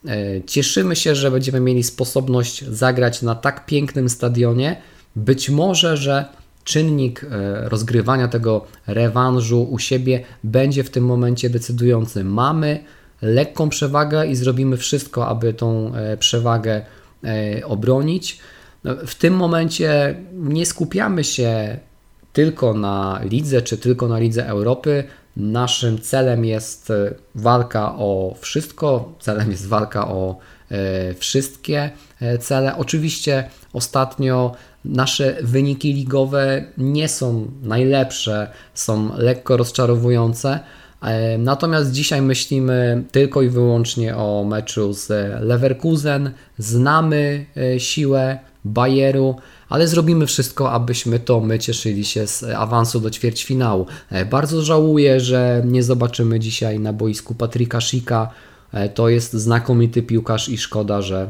E, 0.08 0.44
cieszymy 0.44 0.96
się, 0.96 1.16
że 1.16 1.32
będziemy 1.32 1.60
mieli 1.60 1.84
sposobność 1.84 2.66
zagrać 2.66 3.22
na 3.22 3.36
tak 3.36 3.66
pięknym 3.66 4.10
stadionie. 4.10 4.82
Być 5.16 5.50
może, 5.50 5.98
że 5.98 6.26
czynnik 6.64 7.24
e, 7.24 7.70
rozgrywania 7.70 8.28
tego 8.28 8.66
rewanżu 8.88 9.64
u 9.64 9.80
siebie 9.80 10.24
będzie 10.44 10.84
w 10.84 10.90
tym 10.90 11.06
momencie 11.06 11.50
decydujący. 11.50 12.24
Mamy 12.24 12.84
lekką 13.22 13.70
przewagę 13.70 14.28
i 14.28 14.36
zrobimy 14.36 14.78
wszystko, 14.78 15.28
aby 15.28 15.54
tą 15.54 15.92
przewagę 16.20 16.82
obronić. 17.66 18.40
No, 18.84 18.96
w 19.08 19.16
tym 19.16 19.34
momencie 19.34 20.16
nie 20.34 20.66
skupiamy 20.66 21.24
się 21.24 21.78
tylko 22.34 22.74
na 22.74 23.20
lidze 23.24 23.62
czy 23.62 23.78
tylko 23.78 24.08
na 24.08 24.20
lidze 24.20 24.48
Europy. 24.48 25.04
Naszym 25.38 26.02
celem 26.02 26.46
jest 26.46 26.92
e, 26.92 27.14
walka 27.36 27.96
o 27.96 28.36
wszystko, 28.40 29.14
celem 29.20 29.52
jest 29.52 29.68
walka 29.68 30.08
o 30.08 30.38
e, 30.72 31.14
wszystkie 31.14 31.92
e, 32.22 32.38
cele. 32.38 32.78
Oczywiście 32.78 33.50
ostatnio 33.74 34.52
nasze 34.86 35.38
wyniki 35.42 35.94
ligowe 35.94 36.64
nie 36.78 37.08
są 37.08 37.52
najlepsze, 37.62 38.52
są 38.74 39.18
lekko 39.18 39.58
rozczarowujące. 39.58 40.60
Natomiast 41.38 41.92
dzisiaj 41.92 42.22
myślimy 42.22 43.04
tylko 43.12 43.42
i 43.42 43.50
wyłącznie 43.50 44.18
o 44.18 44.44
meczu 44.44 44.94
z 44.94 45.10
Leverkusen. 45.42 46.32
Znamy 46.58 47.46
siłę 47.78 48.40
Bayeru, 48.66 49.36
ale 49.70 49.88
zrobimy 49.88 50.28
wszystko, 50.28 50.72
abyśmy 50.72 51.20
to 51.20 51.40
my 51.40 51.60
cieszyli 51.60 52.06
się 52.06 52.28
z 52.28 52.44
awansu 52.44 53.00
do 53.00 53.10
ćwierćfinału. 53.10 53.86
E, 54.10 54.26
bardzo 54.26 54.62
żałuję, 54.62 55.20
że 55.20 55.64
nie 55.66 55.84
zobaczymy 55.84 56.40
dzisiaj 56.40 56.80
na 56.80 56.94
boisku 56.94 57.36
Patryka 57.36 57.82
Szika. 57.82 58.30
E, 58.72 58.90
to 58.90 59.10
jest 59.10 59.34
znakomity 59.34 60.04
piłkarz 60.04 60.50
i 60.50 60.58
szkoda, 60.58 61.02
że 61.02 61.30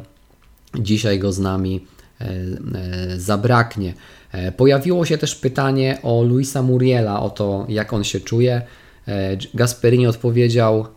dzisiaj 0.80 1.20
go 1.20 1.32
z 1.32 1.40
nami 1.40 1.76
e, 1.76 1.93
zabraknie. 3.18 3.94
Pojawiło 4.58 5.06
się 5.06 5.18
też 5.18 5.36
pytanie 5.36 5.98
o 6.04 6.24
Luisa 6.24 6.62
Muriela, 6.62 7.20
o 7.20 7.30
to 7.30 7.66
jak 7.70 7.94
on 7.94 8.04
się 8.04 8.20
czuje. 8.20 8.62
Gasperini 9.54 10.08
odpowiedział: 10.08 10.88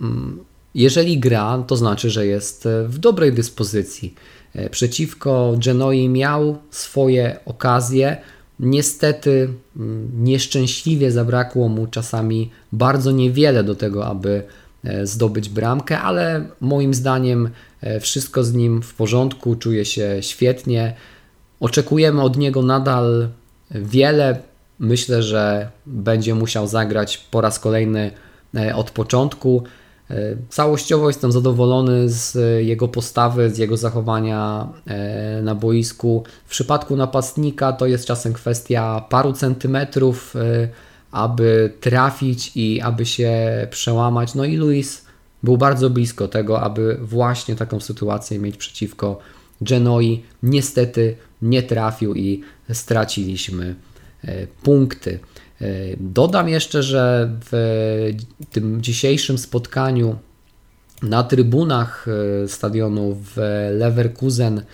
mm, 0.00 0.44
Jeżeli 0.74 1.18
gra, 1.18 1.64
to 1.66 1.76
znaczy, 1.76 2.10
że 2.10 2.26
jest 2.26 2.68
w 2.86 2.98
dobrej 2.98 3.32
dyspozycji. 3.32 4.14
E, 4.54 4.70
przeciwko 4.70 5.54
Genoi 5.64 6.08
miał 6.08 6.58
swoje 6.70 7.36
okazje. 7.44 8.16
Niestety 8.60 9.48
mm, 9.76 10.24
nieszczęśliwie 10.24 11.10
zabrakło 11.10 11.68
mu 11.68 11.86
czasami 11.86 12.50
bardzo 12.72 13.10
niewiele 13.10 13.64
do 13.64 13.74
tego, 13.74 14.06
aby 14.06 14.30
e, 14.30 14.44
zdobyć 15.04 15.48
bramkę, 15.48 16.00
ale 16.00 16.46
moim 16.60 16.94
zdaniem 16.94 17.50
e, 17.80 18.00
wszystko 18.00 18.44
z 18.44 18.52
nim 18.54 18.82
w 18.82 18.94
porządku, 18.94 19.56
czuje 19.56 19.84
się 19.84 20.16
świetnie. 20.20 20.94
Oczekujemy 21.60 22.22
od 22.22 22.36
niego 22.36 22.62
nadal 22.62 23.28
wiele. 23.70 24.38
Myślę, 24.78 25.22
że 25.22 25.70
będzie 25.86 26.34
musiał 26.34 26.66
zagrać 26.66 27.18
po 27.18 27.40
raz 27.40 27.58
kolejny 27.58 28.10
od 28.74 28.90
początku. 28.90 29.64
E, 30.10 30.36
całościowo 30.48 31.08
jestem 31.08 31.32
zadowolony 31.32 32.08
z 32.08 32.36
jego 32.66 32.88
postawy, 32.88 33.50
z 33.50 33.58
jego 33.58 33.76
zachowania 33.76 34.68
e, 34.86 35.42
na 35.42 35.54
boisku. 35.54 36.24
W 36.44 36.50
przypadku 36.50 36.96
napastnika 36.96 37.72
to 37.72 37.86
jest 37.86 38.06
czasem 38.06 38.32
kwestia 38.32 39.04
paru 39.08 39.32
centymetrów, 39.32 40.36
e, 40.36 40.68
aby 41.14 41.72
trafić 41.80 42.52
i 42.54 42.80
aby 42.80 43.06
się 43.06 43.32
przełamać. 43.70 44.34
No 44.34 44.44
i 44.44 44.56
Luis 44.56 45.04
był 45.42 45.56
bardzo 45.56 45.90
blisko 45.90 46.28
tego, 46.28 46.60
aby 46.60 46.98
właśnie 47.02 47.56
taką 47.56 47.80
sytuację 47.80 48.38
mieć 48.38 48.56
przeciwko 48.56 49.18
Genoi. 49.60 50.22
Niestety 50.42 51.16
nie 51.42 51.62
trafił 51.62 52.14
i 52.14 52.40
straciliśmy 52.72 53.74
punkty. 54.62 55.18
E, 55.60 55.66
dodam 56.00 56.48
jeszcze, 56.48 56.82
że 56.82 57.30
w 57.50 58.12
tym 58.50 58.82
dzisiejszym 58.82 59.38
spotkaniu 59.38 60.16
na 61.02 61.22
trybunach 61.22 62.06
e, 62.44 62.48
stadionu 62.48 63.16
w 63.34 63.36
Leverkusen 63.78 64.58
e, 64.58 64.64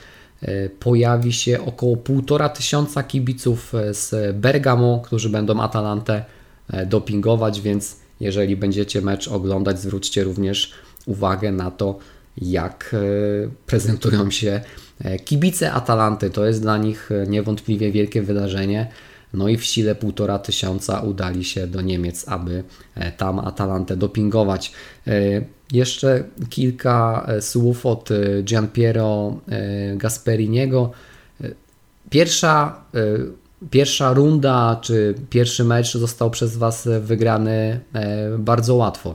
pojawi 0.81 1.33
się 1.33 1.65
około 1.65 1.97
półtora 1.97 2.49
tysiąca 2.49 3.03
kibiców 3.03 3.73
z 3.93 4.37
Bergamo, 4.37 5.01
którzy 5.05 5.29
będą 5.29 5.61
Atalantę 5.61 6.25
dopingować, 6.87 7.61
więc 7.61 7.97
jeżeli 8.21 8.57
będziecie 8.57 9.01
mecz 9.01 9.29
oglądać, 9.29 9.81
zwróćcie 9.81 10.25
również 10.25 10.73
uwagę 11.07 11.53
na 11.53 11.71
to, 11.71 11.99
jak 12.37 12.97
prezentują 13.67 14.31
się 14.31 14.61
kibice 15.25 15.73
Atalanty. 15.73 16.31
To 16.31 16.47
jest 16.47 16.63
dla 16.63 16.79
nich 16.79 17.11
niewątpliwie 17.27 17.93
wielkie 17.93 18.23
wydarzenie. 18.23 18.91
No 19.35 19.49
i 19.49 19.57
w 19.57 19.65
sile 19.65 19.95
półtora 19.95 20.39
tysiąca 20.39 21.01
udali 21.01 21.45
się 21.45 21.67
do 21.67 21.81
Niemiec, 21.81 22.29
aby 22.29 22.65
e, 22.95 23.13
tam 23.13 23.39
Atalantę 23.39 23.97
dopingować. 23.97 24.73
E, 25.07 25.13
jeszcze 25.73 26.25
kilka 26.51 27.27
e, 27.29 27.43
słów 27.43 27.87
od 27.87 28.09
Gianpiero 28.43 29.41
Gasperiniego. 29.97 30.91
Pierwsza, 32.11 32.83
pierwsza 33.71 34.13
runda, 34.13 34.79
czy 34.83 35.15
pierwszy 35.31 35.65
mecz 35.65 35.97
został 35.97 36.31
przez 36.31 36.57
Was 36.57 36.89
wygrany 37.01 37.81
bardzo 38.39 38.75
łatwo. 38.75 39.15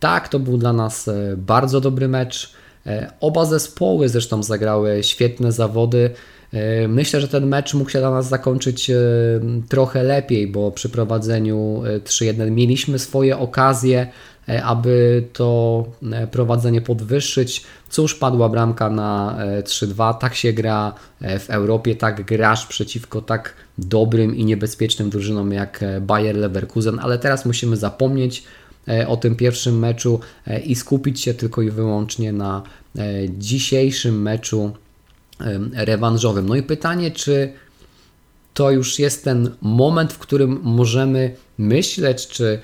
Tak, 0.00 0.28
to 0.28 0.38
był 0.38 0.58
dla 0.58 0.72
nas 0.72 1.10
bardzo 1.36 1.80
dobry 1.80 2.08
mecz. 2.08 2.52
Oba 3.20 3.44
zespoły 3.44 4.08
zresztą 4.08 4.42
zagrały 4.42 5.02
świetne 5.02 5.52
zawody. 5.52 6.10
E, 6.54 6.88
myślę, 6.88 7.20
że 7.20 7.28
ten 7.28 7.46
mecz 7.46 7.74
mógł 7.74 7.90
się 7.90 7.98
dla 7.98 8.10
nas 8.10 8.28
zakończyć 8.28 8.90
e, 8.90 8.96
trochę 9.68 10.02
lepiej, 10.02 10.46
bo 10.46 10.70
przy 10.70 10.88
prowadzeniu 10.88 11.82
3-1 12.04 12.42
e, 12.42 12.50
mieliśmy 12.50 12.98
swoje 12.98 13.38
okazje, 13.38 14.06
aby 14.64 15.24
to 15.32 15.84
prowadzenie 16.30 16.80
podwyższyć. 16.80 17.62
Cóż, 17.88 18.14
padła 18.14 18.48
bramka 18.48 18.90
na 18.90 19.38
3-2. 19.62 20.18
Tak 20.18 20.34
się 20.34 20.52
gra 20.52 20.94
w 21.20 21.50
Europie, 21.50 21.96
tak 21.96 22.24
grasz 22.24 22.66
przeciwko 22.66 23.22
tak 23.22 23.54
dobrym 23.78 24.36
i 24.36 24.44
niebezpiecznym 24.44 25.10
drużynom 25.10 25.52
jak 25.52 25.84
Bayer 26.00 26.36
Leverkusen, 26.36 26.98
ale 27.02 27.18
teraz 27.18 27.46
musimy 27.46 27.76
zapomnieć 27.76 28.44
o 29.06 29.16
tym 29.16 29.36
pierwszym 29.36 29.78
meczu 29.78 30.20
i 30.64 30.74
skupić 30.74 31.20
się 31.20 31.34
tylko 31.34 31.62
i 31.62 31.70
wyłącznie 31.70 32.32
na 32.32 32.62
dzisiejszym 33.38 34.22
meczu 34.22 34.72
rewanżowym. 35.74 36.48
No 36.48 36.54
i 36.56 36.62
pytanie, 36.62 37.10
czy 37.10 37.52
to 38.54 38.70
już 38.70 38.98
jest 38.98 39.24
ten 39.24 39.50
moment, 39.60 40.12
w 40.12 40.18
którym 40.18 40.60
możemy 40.62 41.34
myśleć, 41.58 42.28
czy 42.28 42.58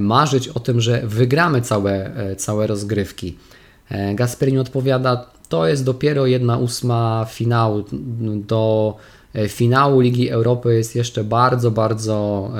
marzyć 0.00 0.48
o 0.48 0.60
tym, 0.60 0.80
że 0.80 1.02
wygramy 1.04 1.60
całe, 1.60 2.10
całe 2.36 2.66
rozgrywki. 2.66 3.36
Gasperini 4.14 4.58
odpowiada, 4.58 5.30
to 5.48 5.66
jest 5.66 5.84
dopiero 5.84 6.26
jedna 6.26 6.58
ósma 6.58 7.26
finału. 7.30 7.84
Do 8.34 8.96
finału 9.48 10.00
Ligi 10.00 10.30
Europy 10.30 10.74
jest 10.74 10.96
jeszcze 10.96 11.24
bardzo, 11.24 11.70
bardzo 11.70 12.50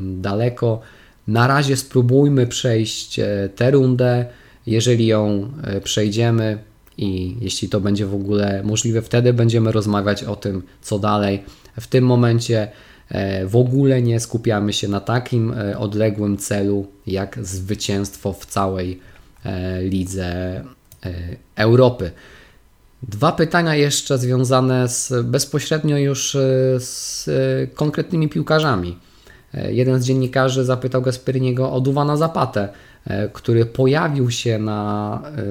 daleko. 0.00 0.80
Na 1.28 1.46
razie 1.46 1.76
spróbujmy 1.76 2.46
przejść 2.46 3.20
tę 3.56 3.70
rundę. 3.70 4.26
Jeżeli 4.66 5.06
ją 5.06 5.52
przejdziemy, 5.84 6.58
i 6.98 7.36
jeśli 7.40 7.68
to 7.68 7.80
będzie 7.80 8.06
w 8.06 8.14
ogóle 8.14 8.62
możliwe, 8.64 9.02
wtedy 9.02 9.32
będziemy 9.32 9.72
rozmawiać 9.72 10.24
o 10.24 10.36
tym, 10.36 10.62
co 10.82 10.98
dalej. 10.98 11.42
W 11.80 11.86
tym 11.86 12.04
momencie 12.04 12.68
e, 13.08 13.46
w 13.46 13.56
ogóle 13.56 14.02
nie 14.02 14.20
skupiamy 14.20 14.72
się 14.72 14.88
na 14.88 15.00
takim 15.00 15.52
e, 15.52 15.78
odległym 15.78 16.36
celu 16.36 16.86
jak 17.06 17.38
zwycięstwo 17.42 18.32
w 18.32 18.46
całej 18.46 19.00
e, 19.44 19.82
lidze 19.82 20.64
Europy. 21.56 22.10
Dwa 23.02 23.32
pytania 23.32 23.74
jeszcze 23.74 24.18
związane 24.18 24.88
z, 24.88 25.26
bezpośrednio 25.26 25.98
już 25.98 26.36
z 26.78 27.28
konkretnymi 27.74 28.28
piłkarzami. 28.28 28.98
Jeden 29.68 30.02
z 30.02 30.04
dziennikarzy 30.04 30.64
zapytał 30.64 31.02
Gasperiniego 31.02 31.72
o 31.72 31.80
Duwana 31.80 32.16
Zapatę, 32.16 32.68
który 33.32 33.66
pojawił 33.66 34.30
się 34.30 34.58
na 34.58 35.22
e, 35.24 35.42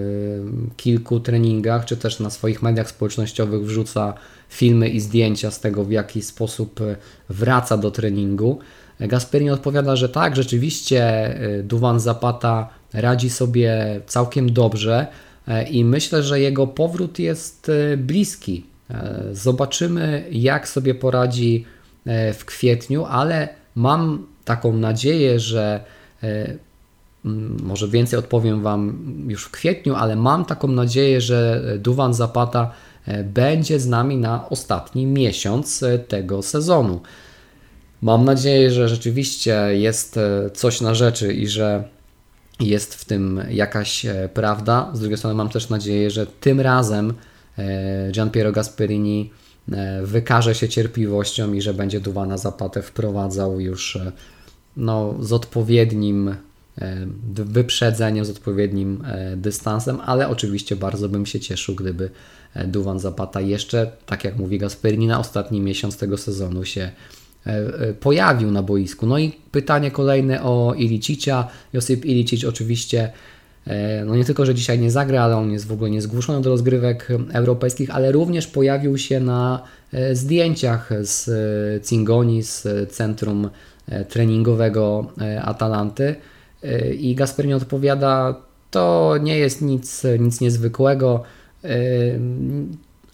kilku 0.77 1.19
treningach, 1.19 1.85
czy 1.85 1.97
też 1.97 2.19
na 2.19 2.29
swoich 2.29 2.61
mediach 2.61 2.89
społecznościowych 2.89 3.65
wrzuca 3.65 4.13
filmy 4.49 4.89
i 4.89 4.99
zdjęcia 4.99 5.51
z 5.51 5.59
tego, 5.59 5.83
w 5.83 5.91
jaki 5.91 6.21
sposób 6.21 6.81
e, 6.81 6.95
wraca 7.29 7.77
do 7.77 7.91
treningu. 7.91 8.59
Gasperini 8.99 9.49
odpowiada, 9.49 9.95
że 9.95 10.09
tak, 10.09 10.35
rzeczywiście 10.35 11.29
Duwan 11.63 11.99
Zapata 11.99 12.69
radzi 12.93 13.29
sobie 13.29 14.01
całkiem 14.07 14.53
dobrze 14.53 15.07
i 15.71 15.85
myślę, 15.85 16.23
że 16.23 16.39
jego 16.39 16.67
powrót 16.67 17.19
jest 17.19 17.71
bliski. 17.97 18.65
Zobaczymy, 19.31 20.25
jak 20.31 20.67
sobie 20.67 20.95
poradzi 20.95 21.65
w 22.33 22.45
kwietniu, 22.45 23.05
ale 23.05 23.49
mam 23.75 24.27
taką 24.45 24.73
nadzieję, 24.73 25.39
że 25.39 25.83
może 27.63 27.88
więcej 27.88 28.19
odpowiem 28.19 28.62
Wam 28.62 28.97
już 29.27 29.43
w 29.43 29.51
kwietniu, 29.51 29.95
ale 29.95 30.15
mam 30.15 30.45
taką 30.45 30.67
nadzieję, 30.67 31.21
że 31.21 31.63
Duwan 31.79 32.13
Zapata 32.13 32.71
e, 33.05 33.23
będzie 33.23 33.79
z 33.79 33.88
nami 33.88 34.17
na 34.17 34.49
ostatni 34.49 35.05
miesiąc 35.05 35.84
e, 35.84 35.99
tego 35.99 36.41
sezonu. 36.41 37.01
Mam 38.01 38.25
nadzieję, 38.25 38.71
że 38.71 38.89
rzeczywiście 38.89 39.53
jest 39.71 40.17
e, 40.17 40.49
coś 40.53 40.81
na 40.81 40.95
rzeczy 40.95 41.34
i 41.34 41.47
że 41.47 41.84
jest 42.60 42.95
w 42.95 43.05
tym 43.05 43.41
jakaś 43.49 44.05
prawda. 44.34 44.91
Z 44.93 44.99
drugiej 44.99 45.17
strony 45.17 45.36
mam 45.36 45.49
też 45.49 45.69
nadzieję, 45.69 46.12
że 46.12 46.27
tym 46.27 46.62
razem 46.62 47.13
Gian 48.12 48.29
Piero 48.29 48.51
Gasperini 48.51 49.31
wykaże 50.03 50.55
się 50.55 50.69
cierpliwością 50.69 51.53
i 51.53 51.62
że 51.62 51.73
będzie 51.73 51.99
Duwana 51.99 52.38
Zapatę 52.38 52.81
wprowadzał 52.81 53.60
już 53.60 53.97
no, 54.77 55.15
z 55.19 55.34
odpowiednim 55.34 56.36
E, 56.77 57.07
wyprzedzeniem, 57.34 58.25
z 58.25 58.29
odpowiednim 58.29 59.03
e, 59.05 59.38
dystansem, 59.38 59.99
ale 60.05 60.29
oczywiście 60.29 60.75
bardzo 60.75 61.10
bym 61.10 61.25
się 61.25 61.39
cieszył, 61.39 61.75
gdyby 61.75 62.10
e, 62.53 62.67
Duwan 62.67 62.99
Zapata 62.99 63.41
jeszcze, 63.41 63.91
tak 64.05 64.23
jak 64.23 64.38
mówi 64.38 64.60
Gasperini, 64.60 65.07
na 65.07 65.19
ostatni 65.19 65.62
miesiąc 65.62 65.97
tego 65.97 66.17
sezonu 66.17 66.65
się 66.65 66.91
pojawił 67.99 68.51
na 68.51 68.63
boisku. 68.63 69.05
No 69.07 69.17
i 69.17 69.31
pytanie 69.51 69.91
kolejne 69.91 70.43
o 70.43 70.73
Ilicicia. 70.77 71.47
Josip 71.73 72.05
Ilicic 72.05 72.45
oczywiście 72.45 73.12
no 74.05 74.15
nie 74.15 74.25
tylko, 74.25 74.45
że 74.45 74.55
dzisiaj 74.55 74.79
nie 74.79 74.91
zagra, 74.91 75.23
ale 75.23 75.38
on 75.38 75.51
jest 75.51 75.67
w 75.67 75.71
ogóle 75.71 75.89
niezgłoszony 75.89 76.41
do 76.41 76.49
rozgrywek 76.49 77.07
europejskich, 77.34 77.95
ale 77.95 78.12
również 78.12 78.47
pojawił 78.47 78.97
się 78.97 79.19
na 79.19 79.63
zdjęciach 80.13 80.89
z 81.01 81.88
Cingoni, 81.88 82.43
z 82.43 82.67
centrum 82.91 83.49
treningowego 84.10 85.12
Atalanty. 85.41 86.15
I 87.00 87.15
Gasperini 87.15 87.54
odpowiada, 87.54 88.36
to 88.71 89.15
nie 89.21 89.38
jest 89.38 89.62
nic, 89.62 90.04
nic 90.19 90.41
niezwykłego. 90.41 91.24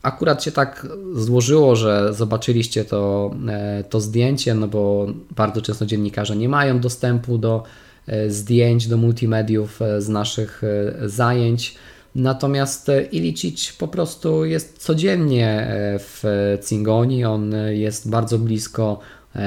Akurat 0.08 0.44
się 0.44 0.52
tak 0.52 0.88
złożyło, 1.14 1.76
że 1.76 2.14
zobaczyliście 2.14 2.86
to, 2.86 3.32
e, 3.50 3.84
to 3.90 4.02
zdjęcie, 4.02 4.54
no 4.54 4.68
bo 4.68 5.08
bardzo 5.36 5.62
często 5.62 5.86
dziennikarze 5.86 6.36
nie 6.36 6.50
mają 6.50 6.80
dostępu 6.80 7.38
do 7.38 7.64
e, 8.08 8.30
zdjęć, 8.30 8.88
do 8.88 8.98
multimediów 8.98 9.82
e, 9.82 10.02
z 10.02 10.10
naszych 10.10 10.62
zajęć. 11.06 11.76
Natomiast 12.16 12.92
Ilicic 13.12 13.74
po 13.74 13.88
prostu 13.88 14.46
jest 14.46 14.78
codziennie 14.78 15.68
w 16.00 16.24
Cingoni, 16.68 17.26
on 17.26 17.54
jest 17.70 18.10
bardzo 18.10 18.40
blisko 18.40 19.00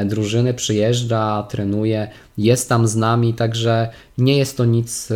drużyny, 0.04 0.54
przyjeżdża, 0.54 1.46
trenuje, 1.50 2.08
jest 2.38 2.68
tam 2.68 2.86
z 2.86 2.96
nami, 2.96 3.34
także 3.34 3.90
nie 4.18 4.38
jest 4.38 4.56
to 4.56 4.64
nic 4.64 5.10
e, 5.10 5.14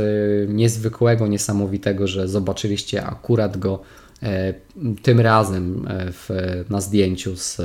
niezwykłego, 0.48 1.26
niesamowitego, 1.26 2.06
że 2.06 2.28
zobaczyliście 2.28 3.04
akurat 3.04 3.56
go 3.56 3.80
e, 4.22 4.54
tym 5.02 5.20
razem 5.20 5.87
w, 5.90 6.28
na 6.70 6.80
zdjęciu 6.80 7.37
z 7.37 7.60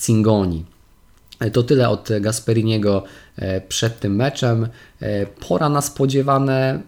Cingoni. 0.00 0.64
To 1.52 1.62
tyle 1.62 1.88
od 1.88 2.08
Gasperiniego 2.20 3.04
przed 3.68 4.00
tym 4.00 4.16
meczem. 4.16 4.68
Pora 5.48 5.68
na 5.68 5.80
spodziewane 5.80 6.80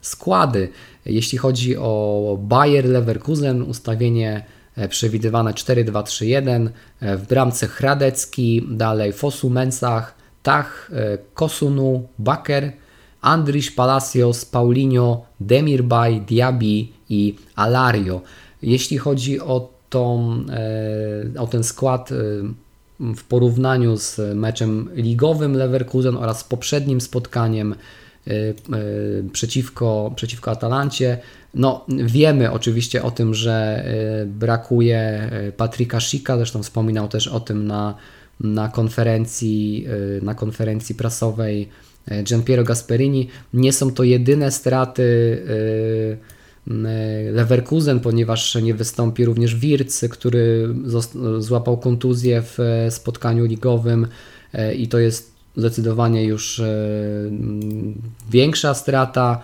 składy. 0.00 0.68
Jeśli 1.06 1.38
chodzi 1.38 1.76
o 1.76 2.38
Bayer 2.42 2.84
Leverkusen, 2.84 3.62
ustawienie 3.62 4.42
E, 4.42 4.57
przewidywane 4.88 5.52
4-2-3-1. 5.52 6.68
E, 7.00 7.16
w 7.16 7.26
bramce 7.26 7.66
Hradecki, 7.66 8.66
dalej 8.70 9.12
Fosu 9.12 9.50
Mensach, 9.50 10.14
Tach, 10.42 10.90
e, 10.92 11.18
Kosunu, 11.34 12.08
Baker, 12.18 12.72
Andriś 13.20 13.70
Palacios, 13.70 14.44
Paulinho, 14.44 15.24
Demirbay, 15.40 16.20
Diaby 16.20 16.86
i 17.08 17.36
Alario. 17.54 18.20
Jeśli 18.62 18.98
chodzi 18.98 19.40
o, 19.40 19.70
tą, 19.90 20.36
o 21.38 21.46
ten 21.46 21.64
skład 21.64 22.10
w 23.00 23.24
porównaniu 23.24 23.96
z 23.96 24.20
meczem 24.34 24.88
ligowym 24.94 25.56
Leverkusen 25.56 26.16
oraz 26.16 26.44
poprzednim 26.44 27.00
spotkaniem 27.00 27.74
przeciwko, 29.32 30.12
przeciwko 30.16 30.50
Atalancie, 30.50 31.18
no, 31.54 31.86
wiemy 31.88 32.52
oczywiście 32.52 33.02
o 33.02 33.10
tym, 33.10 33.34
że 33.34 33.84
y, 34.22 34.26
brakuje 34.26 35.30
Patryka 35.56 36.00
Schicka, 36.00 36.36
zresztą 36.36 36.62
wspominał 36.62 37.08
też 37.08 37.28
o 37.28 37.40
tym 37.40 37.66
na, 37.66 37.94
na, 38.40 38.68
konferencji, 38.68 39.86
na 40.22 40.34
konferencji 40.34 40.94
prasowej 40.94 41.68
Gianpiero 42.22 42.64
Gasperini. 42.64 43.28
Nie 43.54 43.72
są 43.72 43.90
to 43.90 44.04
jedyne 44.04 44.50
straty 44.50 45.38
Leverkusen, 47.32 48.00
ponieważ 48.00 48.54
nie 48.54 48.74
wystąpi 48.74 49.24
również 49.24 49.56
Wirtz, 49.56 50.08
który 50.10 50.74
złapał 51.38 51.78
kontuzję 51.78 52.42
w 52.42 52.58
spotkaniu 52.90 53.44
ligowym 53.44 54.06
i 54.76 54.88
to 54.88 54.98
jest 54.98 55.37
zdecydowanie 55.58 56.24
już 56.24 56.62
większa 58.30 58.74
strata 58.74 59.40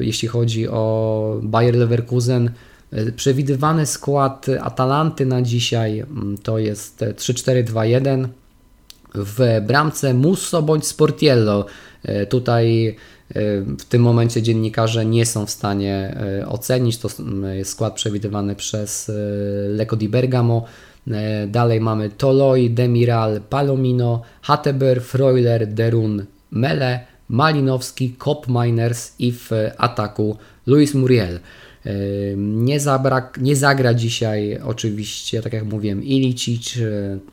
jeśli 0.00 0.28
chodzi 0.28 0.68
o 0.68 1.40
Bayer 1.42 1.74
Leverkusen. 1.74 2.50
E, 2.92 3.12
przewidywany 3.12 3.86
skład 3.86 4.46
Atalanty 4.60 5.26
na 5.26 5.42
dzisiaj 5.42 5.98
mm, 6.00 6.38
to 6.38 6.58
jest 6.58 7.00
3-4-2-1. 7.00 8.28
W 9.14 9.60
bramce 9.66 10.14
Musso 10.14 10.62
bądź 10.62 10.86
Sportiello. 10.86 11.66
E, 12.02 12.26
tutaj 12.26 12.88
e, 12.88 12.94
w 13.60 13.84
tym 13.84 14.02
momencie 14.02 14.42
dziennikarze 14.42 15.06
nie 15.06 15.26
są 15.26 15.46
w 15.46 15.50
stanie 15.50 16.16
ocenić. 16.48 16.98
To 16.98 17.08
jest 17.52 17.70
skład 17.70 17.94
przewidywany 17.94 18.54
przez 18.54 19.12
Lecco 19.68 19.96
di 19.96 20.08
Bergamo. 20.08 20.64
Dalej 21.48 21.80
mamy 21.80 22.10
Toloi, 22.10 22.70
Demiral, 22.70 23.40
Palomino, 23.40 24.22
Hatteber, 24.42 25.02
Freuler, 25.02 25.66
Derun, 25.66 26.24
Mele, 26.50 27.00
Malinowski, 27.28 28.16
Cop 28.24 28.48
Miners 28.48 29.12
i 29.18 29.32
w 29.32 29.50
ataku 29.78 30.36
Luis 30.66 30.94
Muriel. 30.94 31.40
Nie, 32.36 32.80
zabrak, 32.80 33.38
nie 33.42 33.56
zagra 33.56 33.94
dzisiaj 33.94 34.58
oczywiście, 34.64 35.42
tak 35.42 35.52
jak 35.52 35.64
mówiłem, 35.64 36.04
Ilicic, 36.04 36.76
e, 36.76 36.82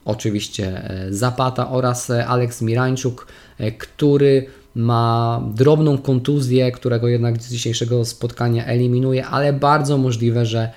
oczywiście 0.04 0.90
e, 0.90 1.12
Zapata 1.12 1.70
oraz 1.70 2.10
Alex 2.10 2.62
Mirańczuk, 2.62 3.26
e, 3.58 3.72
który 3.72 4.46
ma 4.74 5.42
drobną 5.54 5.98
kontuzję, 5.98 6.72
którego 6.72 7.08
jednak 7.08 7.42
z 7.42 7.50
dzisiejszego 7.50 8.04
spotkania 8.04 8.66
eliminuje, 8.66 9.26
ale 9.26 9.52
bardzo 9.52 9.98
możliwe, 9.98 10.46
że 10.46 10.70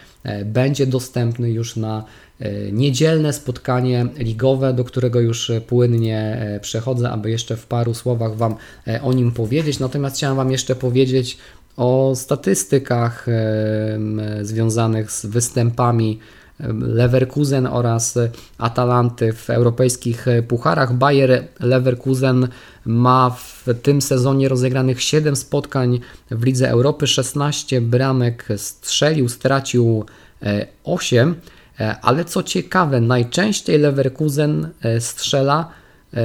będzie 0.46 0.88
dostępny 0.88 1.52
już 1.52 1.76
na 1.76 2.04
niedzielne 2.72 3.34
spotkanie 3.34 4.08
ligowe, 4.18 4.74
do 4.74 4.84
którego 4.84 5.20
już 5.20 5.52
płynnie 5.68 6.42
przechodzę, 6.62 7.10
aby 7.10 7.32
jeszcze 7.32 7.58
w 7.58 7.66
paru 7.66 7.94
słowach 7.94 8.36
Wam 8.36 8.56
o 9.02 9.14
nim 9.14 9.32
powiedzieć. 9.32 9.80
Natomiast 9.80 10.16
chciałem 10.16 10.38
Wam 10.38 10.52
jeszcze 10.52 10.76
powiedzieć 10.76 11.38
o 11.78 12.14
statystykach 12.16 13.26
związanych 14.42 15.12
z 15.12 15.26
występami 15.26 16.20
Leverkusen 16.82 17.68
oraz 17.68 18.20
Atalanty 18.58 19.34
w 19.34 19.50
europejskich 19.50 20.26
pucharach. 20.48 20.94
Bayer 20.94 21.48
Leverkusen 21.60 22.48
ma 22.86 23.30
w 23.30 23.66
tym 23.82 24.02
sezonie 24.02 24.50
rozegranych 24.50 25.02
7 25.02 25.36
spotkań 25.36 26.00
w 26.32 26.44
Lidze 26.44 26.70
Europy, 26.70 27.08
16 27.08 27.82
bramek 27.82 28.48
strzelił, 28.58 29.30
stracił 29.30 30.06
8, 30.84 31.30
e, 31.30 31.57
ale 32.02 32.26
co 32.26 32.44
ciekawe, 32.44 33.02
najczęściej 33.02 33.80
Leverkusen 33.80 34.70
e, 34.82 35.02
strzela 35.02 35.70
e, 36.14 36.18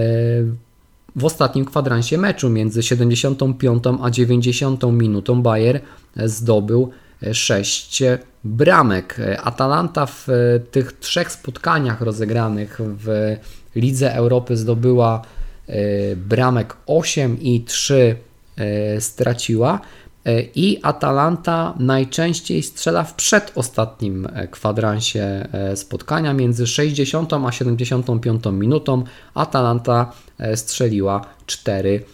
w 1.16 1.24
ostatnim 1.24 1.64
kwadransie 1.64 2.18
meczu 2.18 2.50
między 2.50 2.82
75 2.82 3.84
a 4.02 4.10
90 4.10 4.82
minutą 4.92 5.42
Bayer 5.42 5.80
zdobył 6.16 6.90
6 7.32 8.02
bramek. 8.44 9.16
Atalanta 9.42 10.06
w 10.06 10.26
tych 10.70 10.92
trzech 10.92 11.32
spotkaniach 11.32 12.00
rozegranych 12.00 12.78
w 12.80 13.36
Lidze 13.76 14.14
Europy 14.14 14.56
zdobyła 14.56 15.22
e, 15.66 16.16
bramek 16.16 16.76
8 16.86 17.40
i 17.40 17.60
3 17.60 18.16
e, 18.56 19.00
straciła. 19.00 19.80
E, 20.26 20.42
I 20.42 20.78
Atalanta 20.82 21.74
najczęściej 21.78 22.62
strzela 22.62 23.04
w 23.04 23.14
przedostatnim 23.14 24.28
kwadransie 24.50 25.48
spotkania 25.74 26.32
między 26.32 26.66
60 26.66 27.32
a 27.32 27.52
75 27.52 28.44
minutą. 28.52 29.04
Atalanta 29.34 30.12
strzeliła 30.54 31.26
4 31.46 32.04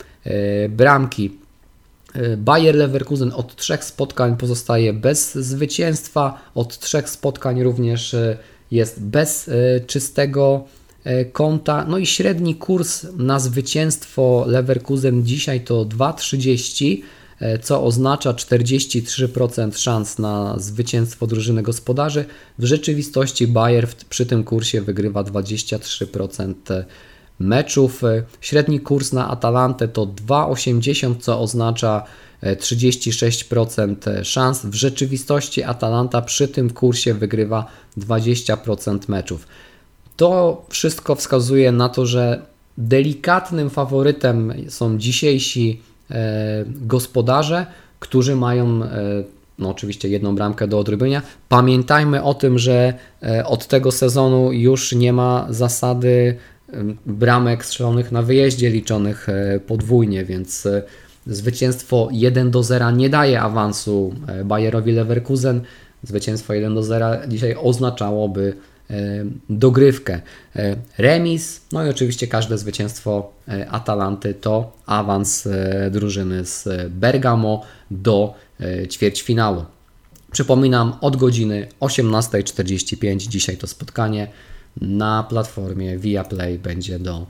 bramki. 0.69 1.39
E, 2.15 2.37
Bayer 2.37 2.75
Leverkusen 2.75 3.33
od 3.35 3.57
trzech 3.57 3.85
spotkań 3.85 4.37
pozostaje 4.37 4.93
bez 4.93 5.35
zwycięstwa, 5.35 6.41
od 6.55 6.79
trzech 6.79 7.09
spotkań 7.09 7.63
również 7.63 8.15
e, 8.15 8.37
jest 8.71 9.03
bez 9.03 9.49
e, 9.49 9.81
czystego 9.81 10.65
konta. 11.33 11.85
No 11.89 11.99
i 11.99 12.07
średni 12.07 12.55
kurs 12.55 13.07
na 13.17 13.39
zwycięstwo 13.39 14.45
Leverkusen 14.47 15.27
dzisiaj 15.27 15.61
to 15.61 15.85
2,30, 15.85 17.03
co 17.63 17.85
oznacza 17.85 18.33
43% 18.33 19.77
szans 19.77 20.19
na 20.19 20.59
zwycięstwo 20.59 21.27
drużyny 21.27 21.63
gospodarzy. 21.63 22.25
W 22.59 22.65
rzeczywistości 22.65 23.47
Bayer 23.47 23.89
przy 24.09 24.27
tym 24.27 24.45
kursie 24.45 24.81
wygrywa 24.81 25.25
23% 25.25 26.55
meczów. 27.39 28.03
Średni 28.41 28.81
kurs 28.81 29.13
na 29.13 29.31
Atalantę 29.31 29.89
to 29.89 30.07
2,80, 30.07 31.15
co 31.21 31.41
oznacza 31.41 32.05
36% 32.43 34.11
e, 34.11 34.25
szans. 34.25 34.67
W 34.67 34.75
rzeczywistości 34.75 35.63
Atalanta 35.63 36.23
przy 36.23 36.49
tym 36.49 36.71
kursie 36.71 37.15
wygrywa 37.15 37.67
20% 37.99 38.99
meczów. 39.09 39.47
To 40.17 40.63
wszystko 40.69 41.15
wskazuje 41.15 41.73
na 41.73 41.89
to, 41.89 42.07
że 42.07 42.43
delikatnym 42.79 43.71
faworytem 43.71 44.53
są 44.69 44.99
dzisiejsi 44.99 45.81
e, 45.83 45.88
gospodarze, 46.67 47.67
którzy 47.99 48.37
mają 48.37 48.83
e, 48.83 48.89
no 49.59 49.69
oczywiście 49.71 50.09
jedną 50.09 50.35
bramkę 50.35 50.69
do 50.69 50.79
odrobienia. 50.79 51.23
Pamiętajmy 51.49 52.23
o 52.23 52.35
tym, 52.35 52.59
że 52.59 52.95
od 53.45 53.67
tego 53.67 53.93
sezonu 53.93 54.53
już 54.53 54.93
nie 54.93 55.13
ma 55.13 55.47
zasady 55.51 56.37
bramek 57.07 57.65
strzelonych 57.65 58.13
na 58.13 58.23
wyjeździe 58.23 58.71
liczonych 58.71 59.29
e, 59.29 59.61
podwójnie, 59.61 60.25
więc 60.25 60.67
e, 60.67 60.83
zwycięstwo 61.27 62.09
1 62.13 62.51
do 62.51 62.63
0 62.63 62.91
nie 62.91 63.09
daje 63.09 63.41
awansu 63.41 64.15
e, 64.27 64.45
Bayerowi 64.45 64.93
Leverkusen. 64.93 65.61
Zwycięstwo 66.03 66.55
1 66.55 66.75
do 66.75 66.83
0 66.83 67.07
dzisiaj 67.29 67.57
oznaczałoby 67.63 68.57
dogrywkę. 69.51 70.21
Remis, 70.99 71.61
no 71.73 71.87
i 71.87 71.89
oczywiście 71.89 72.27
każde 72.27 72.59
zwycięstwo 72.59 73.33
Atalanty 73.71 74.35
to 74.35 74.73
awans 74.87 75.49
drużyny 75.91 76.45
z 76.45 76.69
Bergamo 76.91 77.63
do 77.91 78.35
ćwierćfinału. 78.91 79.65
Przypominam, 80.33 80.93
od 81.01 81.17
godziny 81.17 81.69
18.45 81.81 83.29
dzisiaj 83.29 83.57
to 83.57 83.67
spotkanie 83.67 84.29
na 84.81 85.23
platformie 85.23 85.99
Viaplay 85.99 86.59
będzie 86.59 86.99
do 86.99 87.27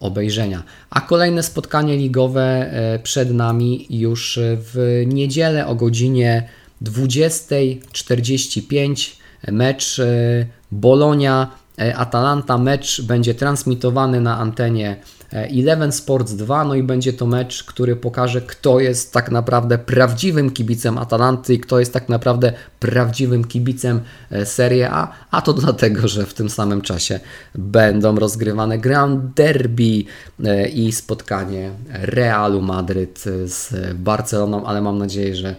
obejrzenia. 0.00 0.62
A 0.90 1.00
kolejne 1.00 1.42
spotkanie 1.42 1.96
ligowe 1.96 2.42
e, 2.42 2.98
przed 2.98 3.34
nami 3.34 3.86
już 3.90 4.38
w 4.42 5.02
niedzielę 5.06 5.66
o 5.66 5.74
godzinie 5.74 6.48
20.45 6.82 9.16
mecz 9.52 9.98
e, 9.98 10.46
Bolonia 10.72 11.50
Atalanta. 11.96 12.58
Mecz 12.58 13.02
będzie 13.02 13.34
transmitowany 13.34 14.20
na 14.20 14.38
antenie 14.38 14.96
Eleven 15.30 15.92
Sports 15.92 16.32
2, 16.32 16.64
no 16.64 16.74
i 16.74 16.82
będzie 16.82 17.12
to 17.12 17.26
mecz, 17.26 17.64
który 17.64 17.96
pokaże, 17.96 18.40
kto 18.40 18.80
jest 18.80 19.12
tak 19.12 19.30
naprawdę 19.30 19.78
prawdziwym 19.78 20.50
kibicem 20.50 20.98
Atalanty 20.98 21.54
i 21.54 21.60
kto 21.60 21.80
jest 21.80 21.92
tak 21.92 22.08
naprawdę 22.08 22.52
prawdziwym 22.80 23.44
kibicem 23.44 24.00
e, 24.30 24.46
Serie 24.46 24.90
A, 24.90 25.12
a 25.30 25.42
to 25.42 25.52
dlatego, 25.62 26.08
że 26.08 26.26
w 26.26 26.34
tym 26.34 26.50
samym 26.50 26.82
czasie 26.82 27.20
będą 27.54 28.16
rozgrywane 28.16 28.78
Grand 28.78 29.34
Derby 29.34 30.04
e, 30.44 30.68
i 30.68 30.92
spotkanie 30.92 31.70
Realu 31.88 32.62
Madryt 32.62 33.24
z 33.44 33.74
Barceloną, 33.94 34.66
ale 34.66 34.80
mam 34.80 34.98
nadzieję, 34.98 35.36
że 35.36 35.48
e, 35.48 35.56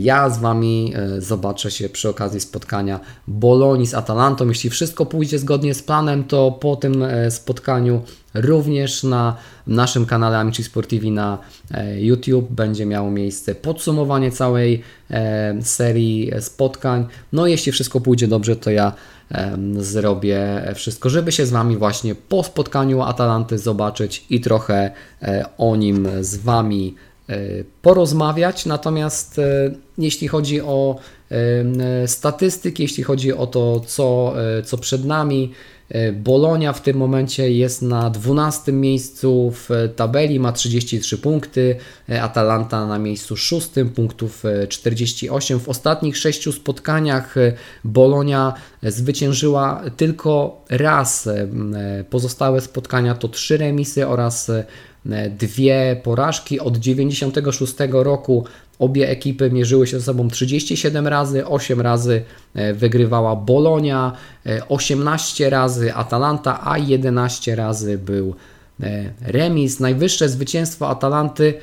ja 0.00 0.30
z 0.30 0.38
Wami 0.38 0.92
zobaczę 1.18 1.70
się 1.70 1.88
przy 1.88 2.08
okazji 2.08 2.40
spotkania 2.40 3.00
Bolonii 3.28 3.86
z 3.86 3.94
Atalantą. 3.94 4.48
Jeśli 4.48 4.70
wszystko 4.70 5.06
pójdzie 5.06 5.38
zgodnie 5.38 5.74
z 5.74 5.82
planem, 5.82 6.24
to 6.24 6.52
po 6.52 6.76
tym 6.76 7.04
spotkaniu 7.30 8.02
Również 8.34 9.02
na 9.02 9.36
naszym 9.66 10.06
kanale 10.06 10.38
Amici 10.38 10.64
Sportivi 10.64 11.10
na 11.10 11.38
e, 11.70 12.00
YouTube 12.00 12.50
będzie 12.50 12.86
miało 12.86 13.10
miejsce 13.10 13.54
podsumowanie 13.54 14.30
całej 14.30 14.82
e, 15.10 15.54
serii 15.62 16.32
spotkań. 16.40 17.06
No 17.32 17.46
jeśli 17.46 17.72
wszystko 17.72 18.00
pójdzie 18.00 18.28
dobrze, 18.28 18.56
to 18.56 18.70
ja 18.70 18.92
zrobię 19.78 20.62
wszystko, 20.74 21.10
żeby 21.10 21.32
się 21.32 21.46
z 21.46 21.50
Wami 21.50 21.76
właśnie 21.76 22.14
po 22.14 22.42
spotkaniu 22.42 23.02
Atalanty 23.02 23.58
zobaczyć 23.58 24.26
i 24.30 24.40
trochę 24.40 24.90
e, 25.22 25.44
o 25.58 25.76
nim 25.76 26.08
z 26.20 26.36
Wami 26.36 26.94
porozmawiać. 27.82 28.66
Natomiast 28.66 29.40
jeśli 29.98 30.28
chodzi 30.28 30.60
o 30.60 30.96
statystyki, 32.06 32.82
jeśli 32.82 33.02
chodzi 33.02 33.32
o 33.32 33.46
to, 33.46 33.80
co, 33.80 34.34
co 34.64 34.78
przed 34.78 35.04
nami, 35.04 35.52
E, 35.88 36.12
Bolonia 36.12 36.72
w 36.72 36.80
tym 36.80 36.96
momencie 36.96 37.50
jest 37.50 37.82
na 37.82 38.10
12 38.10 38.72
miejscu 38.72 39.52
w 39.54 39.70
tabeli, 39.96 40.40
ma 40.40 40.52
33 40.52 41.18
punkty. 41.18 41.76
E, 42.08 42.22
Atalanta 42.22 42.86
na 42.86 42.98
miejscu 42.98 43.36
6, 43.36 43.70
punktów 43.94 44.42
48. 44.68 45.56
E, 45.56 45.60
w 45.60 45.68
ostatnich 45.68 46.16
sześciu 46.16 46.52
spotkaniach 46.52 47.34
Bolonia 47.84 48.54
zwyciężyła 48.82 49.82
tylko 49.96 50.64
raz. 50.70 51.28
Pozostałe 52.10 52.60
spotkania 52.60 53.14
to 53.14 53.28
trzy 53.28 53.56
remisy 53.56 54.06
oraz 54.06 54.50
dwie 55.38 56.00
porażki. 56.02 56.60
Od 56.60 56.76
96 56.76 57.74
roku 57.90 58.44
Obie 58.78 59.10
ekipy 59.10 59.50
mierzyły 59.50 59.86
się 59.86 59.98
ze 59.98 60.04
sobą 60.04 60.28
37 60.28 61.06
razy, 61.06 61.46
8 61.46 61.80
razy 61.80 62.22
e, 62.54 62.74
wygrywała 62.74 63.36
Bolonia, 63.36 64.12
18 64.68 65.46
e, 65.46 65.50
razy 65.50 65.94
Atalanta, 65.94 66.60
a 66.64 66.78
11 66.78 67.56
razy 67.56 67.98
był 67.98 68.34
e, 68.82 69.04
remis. 69.20 69.80
Najwyższe 69.80 70.28
zwycięstwo 70.28 70.88
Atalanty 70.88 71.54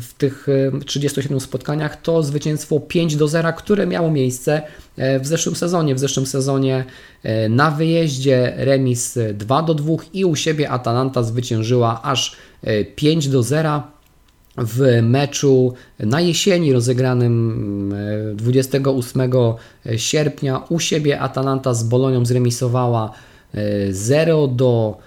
w 0.00 0.14
tych 0.18 0.46
37 0.86 1.40
spotkaniach 1.40 2.02
to 2.02 2.22
zwycięstwo 2.22 2.80
5 2.80 3.16
do 3.16 3.28
0, 3.28 3.52
które 3.52 3.86
miało 3.86 4.10
miejsce 4.10 4.62
w 4.98 5.26
zeszłym 5.26 5.56
sezonie. 5.56 5.94
W 5.94 5.98
zeszłym 5.98 6.26
sezonie 6.26 6.84
na 7.50 7.70
wyjeździe 7.70 8.52
remis 8.56 9.18
2 9.34 9.62
do 9.62 9.74
2 9.74 9.94
i 10.12 10.24
u 10.24 10.36
siebie 10.36 10.70
Atalanta 10.70 11.22
zwyciężyła 11.22 12.02
aż 12.02 12.36
5 12.96 13.28
do 13.28 13.42
0 13.42 13.82
w 14.58 15.02
meczu 15.02 15.74
na 15.98 16.20
jesieni 16.20 16.72
rozegranym 16.72 17.94
28 18.34 19.20
e, 19.20 19.98
sierpnia 19.98 20.62
u 20.68 20.78
siebie 20.78 21.20
Atalanta 21.20 21.74
z 21.74 21.84
Bolonią 21.84 22.24
zremisowała 22.24 23.12
0 23.90 24.44
e, 24.44 24.48
do 24.48 24.98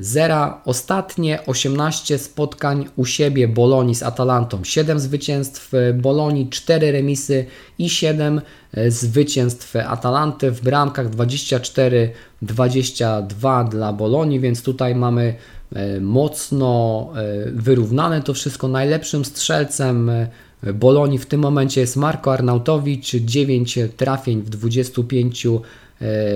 zera. 0.00 0.62
Ostatnie 0.64 1.46
18 1.46 2.18
spotkań 2.18 2.88
u 2.96 3.04
siebie 3.04 3.48
Bolonii 3.48 3.94
z 3.94 4.02
Atalantą. 4.02 4.64
7 4.64 5.00
zwycięstw 5.00 5.72
Bolonii, 5.94 6.48
4 6.48 6.92
remisy 6.92 7.46
i 7.78 7.90
7 7.90 8.40
zwycięstw 8.88 9.76
Atalanty 9.76 10.50
w 10.50 10.62
bramkach 10.62 11.10
24-22 11.10 13.68
dla 13.68 13.92
Bolonii, 13.92 14.40
więc 14.40 14.62
tutaj 14.62 14.94
mamy 14.94 15.34
mocno 16.00 17.08
wyrównane 17.52 18.22
to 18.22 18.34
wszystko. 18.34 18.68
Najlepszym 18.68 19.24
strzelcem 19.24 20.10
Bolonii 20.74 21.18
w 21.18 21.26
tym 21.26 21.40
momencie 21.40 21.80
jest 21.80 21.96
Marko 21.96 22.32
Arnautowicz, 22.32 23.16
9 23.16 23.78
trafień 23.96 24.42
w 24.42 24.50
25 24.50 25.46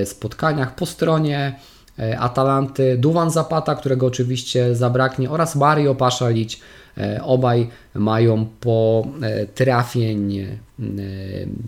spotkaniach 0.04 0.74
po 0.74 0.86
stronie 0.86 1.54
E, 2.00 2.18
Atalanty, 2.18 2.98
Duwan 2.98 3.30
Zapata, 3.30 3.74
którego 3.74 4.06
oczywiście 4.06 4.74
zabraknie 4.74 5.30
oraz 5.30 5.56
Mario 5.56 5.94
Paszalić. 5.94 6.60
E, 7.00 7.20
obaj 7.22 7.68
mają 7.94 8.46
po 8.60 9.06
e, 9.22 9.46
trafień 9.46 10.46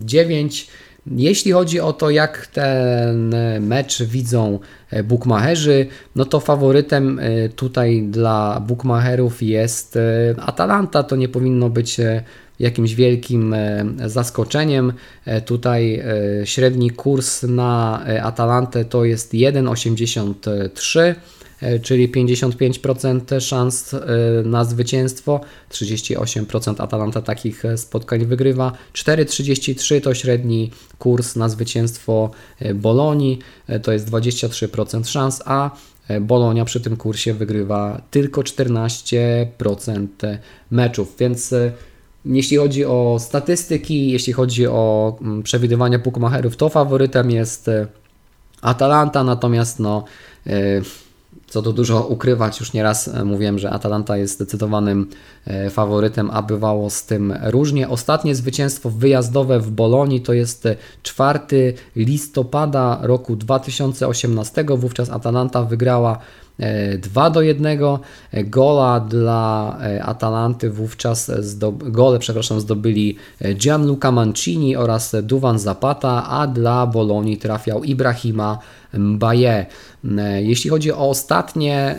9. 0.05 0.67
Jeśli 1.07 1.51
chodzi 1.51 1.79
o 1.79 1.93
to, 1.93 2.09
jak 2.09 2.47
ten 2.47 3.35
mecz 3.59 4.03
widzą 4.03 4.59
bookmacherzy, 5.03 5.87
no 6.15 6.25
to 6.25 6.39
faworytem 6.39 7.21
tutaj 7.55 8.03
dla 8.03 8.59
bookmacherów 8.67 9.41
jest 9.41 9.99
Atalanta. 10.37 11.03
To 11.03 11.15
nie 11.15 11.29
powinno 11.29 11.69
być 11.69 11.99
jakimś 12.59 12.95
wielkim 12.95 13.53
e, 13.53 13.85
zaskoczeniem. 14.05 14.93
E, 15.25 15.41
tutaj 15.41 15.95
e, 15.95 16.03
średni 16.45 16.91
kurs 16.91 17.43
na 17.43 18.03
Atalantę 18.23 18.85
to 18.85 19.05
jest 19.05 19.33
1,83 19.33 21.15
czyli 21.81 22.09
55% 22.09 23.41
szans 23.41 23.95
na 24.45 24.65
zwycięstwo, 24.65 25.41
38% 25.71 26.83
Atalanta 26.83 27.21
takich 27.21 27.63
spotkań 27.75 28.25
wygrywa, 28.25 28.71
4,33 28.93 30.01
to 30.01 30.13
średni 30.13 30.71
kurs 30.99 31.35
na 31.35 31.49
zwycięstwo 31.49 32.31
Bolonii, 32.75 33.39
to 33.83 33.91
jest 33.91 34.09
23% 34.09 35.07
szans, 35.07 35.41
a 35.45 35.71
Bolonia 36.21 36.65
przy 36.65 36.81
tym 36.81 36.97
kursie 36.97 37.33
wygrywa 37.33 38.01
tylko 38.11 38.41
14% 38.41 40.07
meczów, 40.71 41.15
więc 41.19 41.53
jeśli 42.25 42.57
chodzi 42.57 42.85
o 42.85 43.17
statystyki, 43.19 44.11
jeśli 44.11 44.33
chodzi 44.33 44.67
o 44.67 45.17
mm, 45.21 45.43
przewidywania 45.43 45.99
bookmacherów, 45.99 46.57
to 46.57 46.69
faworytem 46.69 47.31
jest 47.31 47.67
e, 47.67 47.87
Atalanta, 48.61 49.23
natomiast 49.23 49.79
no, 49.79 50.03
e, 50.47 50.81
co 51.53 51.61
tu 51.61 51.73
dużo 51.73 52.01
ukrywać, 52.01 52.59
już 52.59 52.73
nieraz 52.73 53.07
e, 53.07 53.25
mówiłem, 53.25 53.59
że 53.59 53.69
Atalanta 53.69 54.17
jest 54.17 54.33
zdecydowanym 54.33 55.09
faworytem, 55.69 56.29
a 56.33 56.41
bywało 56.41 56.89
z 56.89 57.05
tym 57.05 57.33
różnie. 57.43 57.89
Ostatnie 57.89 58.35
zwycięstwo 58.35 58.89
wyjazdowe 58.89 59.59
w 59.59 59.71
Bolonii 59.71 60.21
to 60.21 60.33
jest 60.33 60.67
4 61.03 61.39
listopada 61.95 62.99
roku 63.01 63.35
2018. 63.35 64.65
Wówczas 64.77 65.09
Atalanta 65.09 65.63
wygrała 65.63 66.19
2 66.59 67.27
e, 67.27 67.31
do 67.31 67.41
1. 67.41 67.65
E, 67.65 68.43
gola 68.43 68.99
dla 68.99 69.77
e, 69.81 70.03
Atalanty 70.03 70.69
wówczas 70.69 71.31
gole, 71.71 72.19
przepraszam, 72.19 72.59
zdobyli 72.59 73.17
Gianluca 73.55 74.11
Mancini 74.11 74.75
oraz 74.75 75.15
Duvan 75.23 75.59
Zapata, 75.59 76.29
a 76.29 76.47
dla 76.47 76.87
Bolonii 76.87 77.37
trafiał 77.37 77.83
Ibrahima 77.83 78.59
Mbaye. 78.93 79.65
Jeśli 80.39 80.69
chodzi 80.69 80.91
o 80.91 81.09
ostatnie 81.09 81.95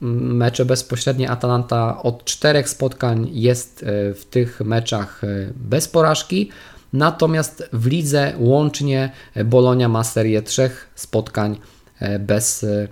mecze 0.00 0.64
bezpośrednie 0.64 1.30
Atalanta 1.30 2.02
od 2.02 2.24
czterech 2.24 2.68
spotkań 2.68 3.28
jest 3.32 3.84
w 4.14 4.22
tych 4.30 4.60
meczach 4.60 5.22
bez 5.56 5.88
porażki. 5.88 6.50
Natomiast 6.92 7.68
w 7.72 7.86
lidze 7.86 8.32
łącznie 8.38 9.10
Bolonia 9.44 9.88
ma 9.88 10.04
serię 10.04 10.42
trzech 10.42 10.90
spotkań 10.94 11.56
bez 12.20 12.64
e, 12.64 12.88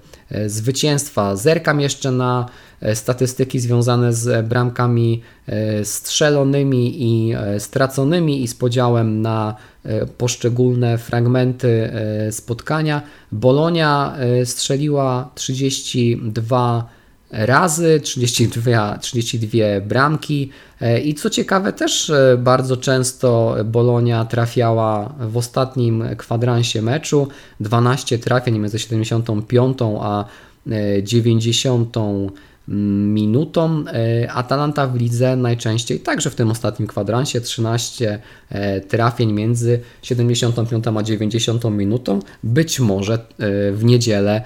zwycięstwa. 0.47 1.37
Zerkam 1.37 1.81
jeszcze 1.81 2.11
na 2.11 2.47
e, 2.81 2.97
statystyki 2.97 3.61
związane 3.61 4.13
z 4.13 4.47
bramkami 4.47 5.23
strzelonymi 5.85 7.03
i 7.03 7.35
straconymi 7.59 8.43
i 8.43 8.49
z 8.49 8.55
podziałem 8.55 9.23
na 9.23 9.55
poszczególne 10.19 10.99
fragmenty 10.99 11.93
spotkania. 12.31 13.03
Bolonia 13.33 14.17
strzeliła 14.45 15.31
32 15.35 16.89
razy, 17.31 18.01
32, 18.01 18.99
32 18.99 19.81
bramki 19.81 20.51
e, 20.81 21.01
i 21.01 21.15
co 21.15 21.31
ciekawe 21.31 21.73
też 21.73 22.11
e, 22.11 22.37
bardzo 22.39 22.77
często 22.77 23.57
Bolonia 23.65 24.25
trafiała 24.25 25.15
w 25.21 25.37
ostatnim 25.37 26.05
kwadransie 26.17 26.83
meczu, 26.83 27.29
12 27.61 28.19
trafień 28.19 28.59
między 28.59 28.79
75 28.79 29.79
a 30.01 30.25
90 31.03 31.97
e, 31.97 32.01
minutą. 32.69 33.85
Atalanta 34.29 34.87
w 34.87 34.97
lidze 34.97 35.37
najczęściej, 35.37 36.01
także 36.01 36.31
w 36.31 36.35
tym 36.35 36.51
ostatnim 36.51 36.89
kwadransie, 36.89 37.41
13 37.41 38.19
trafień 38.89 39.33
między 39.33 39.81
75 40.03 40.87
a 40.87 41.03
90 41.03 41.65
minutą. 41.65 42.21
Być 42.45 42.81
może 42.81 43.19
w 43.73 43.81
niedzielę 43.85 44.43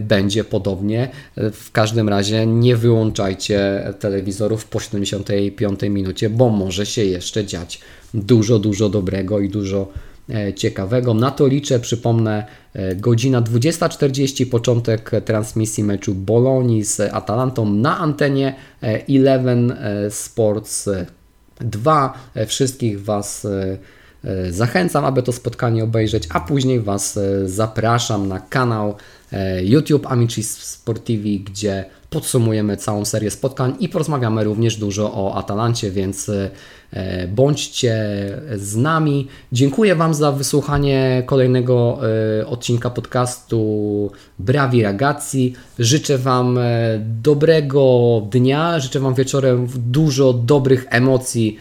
będzie 0.00 0.44
podobnie. 0.44 1.08
W 1.36 1.70
każdym 1.72 2.08
razie 2.08 2.46
nie 2.46 2.76
wyłączajcie 2.76 3.84
telewizorów 4.00 4.64
po 4.64 4.80
75 4.80 5.82
minucie, 5.82 6.30
bo 6.30 6.48
może 6.48 6.86
się 6.86 7.04
jeszcze 7.04 7.44
dziać 7.44 7.80
dużo, 8.14 8.58
dużo 8.58 8.88
dobrego 8.88 9.40
i 9.40 9.48
dużo 9.48 9.88
e, 10.30 10.54
ciekawego. 10.54 11.14
Na 11.14 11.30
to 11.30 11.46
liczę, 11.46 11.80
przypomnę, 11.80 12.46
e, 12.72 12.96
godzina 12.96 13.42
20.40, 13.42 14.46
początek 14.46 15.10
transmisji 15.24 15.84
meczu 15.84 16.14
Bolonii 16.14 16.84
z 16.84 17.00
Atalantą 17.00 17.72
na 17.72 17.98
antenie 17.98 18.54
Eleven 19.08 19.76
Sports 20.10 20.88
2. 21.60 22.18
Wszystkich 22.46 23.04
Was 23.04 23.46
zachęcam, 24.50 25.04
aby 25.04 25.22
to 25.22 25.32
spotkanie 25.32 25.84
obejrzeć, 25.84 26.24
a 26.30 26.40
później 26.40 26.80
Was 26.80 27.18
zapraszam 27.46 28.28
na 28.28 28.40
kanał 28.40 28.94
E, 29.34 29.64
YouTube 29.64 30.06
Amici 30.06 30.42
Sportivi, 30.42 31.40
gdzie 31.40 31.84
podsumujemy 32.10 32.76
całą 32.76 33.04
serię 33.04 33.30
spotkań 33.30 33.74
i 33.80 33.88
porozmawiamy 33.88 34.44
również 34.44 34.76
dużo 34.76 35.12
o 35.14 35.34
Atalancie, 35.36 35.90
więc 35.90 36.28
e, 36.28 37.28
bądźcie 37.28 37.96
z 38.56 38.76
nami. 38.76 39.28
Dziękuję 39.52 39.94
Wam 39.94 40.14
za 40.14 40.32
wysłuchanie 40.32 41.22
kolejnego 41.26 41.98
e, 42.40 42.46
odcinka 42.46 42.90
podcastu 42.90 44.10
Brawi 44.38 44.82
Ragazzi. 44.82 45.54
Życzę 45.78 46.18
Wam 46.18 46.58
dobrego 47.22 48.22
dnia, 48.30 48.80
życzę 48.80 49.00
Wam 49.00 49.14
wieczorem 49.14 49.68
dużo 49.76 50.32
dobrych 50.32 50.86
emocji 50.90 51.58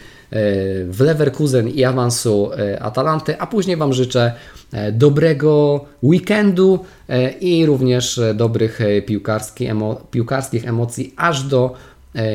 w 0.85 0.97
Leverkusen 0.99 1.69
i 1.69 1.83
awansu 1.83 2.49
Atalanty, 2.79 3.39
a 3.39 3.47
później 3.47 3.77
Wam 3.77 3.93
życzę 3.93 4.33
E, 4.73 4.91
dobrego 4.91 5.85
weekendu 6.03 6.79
e, 7.09 7.31
i 7.31 7.65
również 7.65 8.17
e, 8.17 8.33
dobrych 8.33 8.79
piłkarskich, 9.05 9.69
emo 9.69 9.95
piłkarskich 10.11 10.67
emocji 10.67 11.13
aż 11.17 11.43
do 11.43 11.73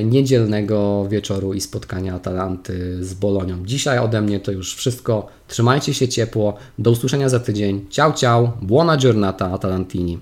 niedzielnego 0.04 1.06
wieczoru 1.08 1.54
i 1.54 1.61
spotkania 1.61 2.14
Atalanty 2.14 3.04
z 3.04 3.14
Bolonią. 3.14 3.66
Dzisiaj 3.66 3.98
ode 3.98 4.20
mnie 4.20 4.40
to 4.40 4.52
już 4.52 4.74
wszystko. 4.74 5.28
Trzymajcie 5.48 5.94
się 5.94 6.08
ciepło. 6.08 6.56
Do 6.78 6.90
usłyszenia 6.90 7.28
za 7.28 7.40
tydzień. 7.40 7.87
Ciao, 7.90 8.12
ciao. 8.12 8.52
Buona 8.62 8.96
giornata 8.96 9.52
Atalantini. 9.52 10.18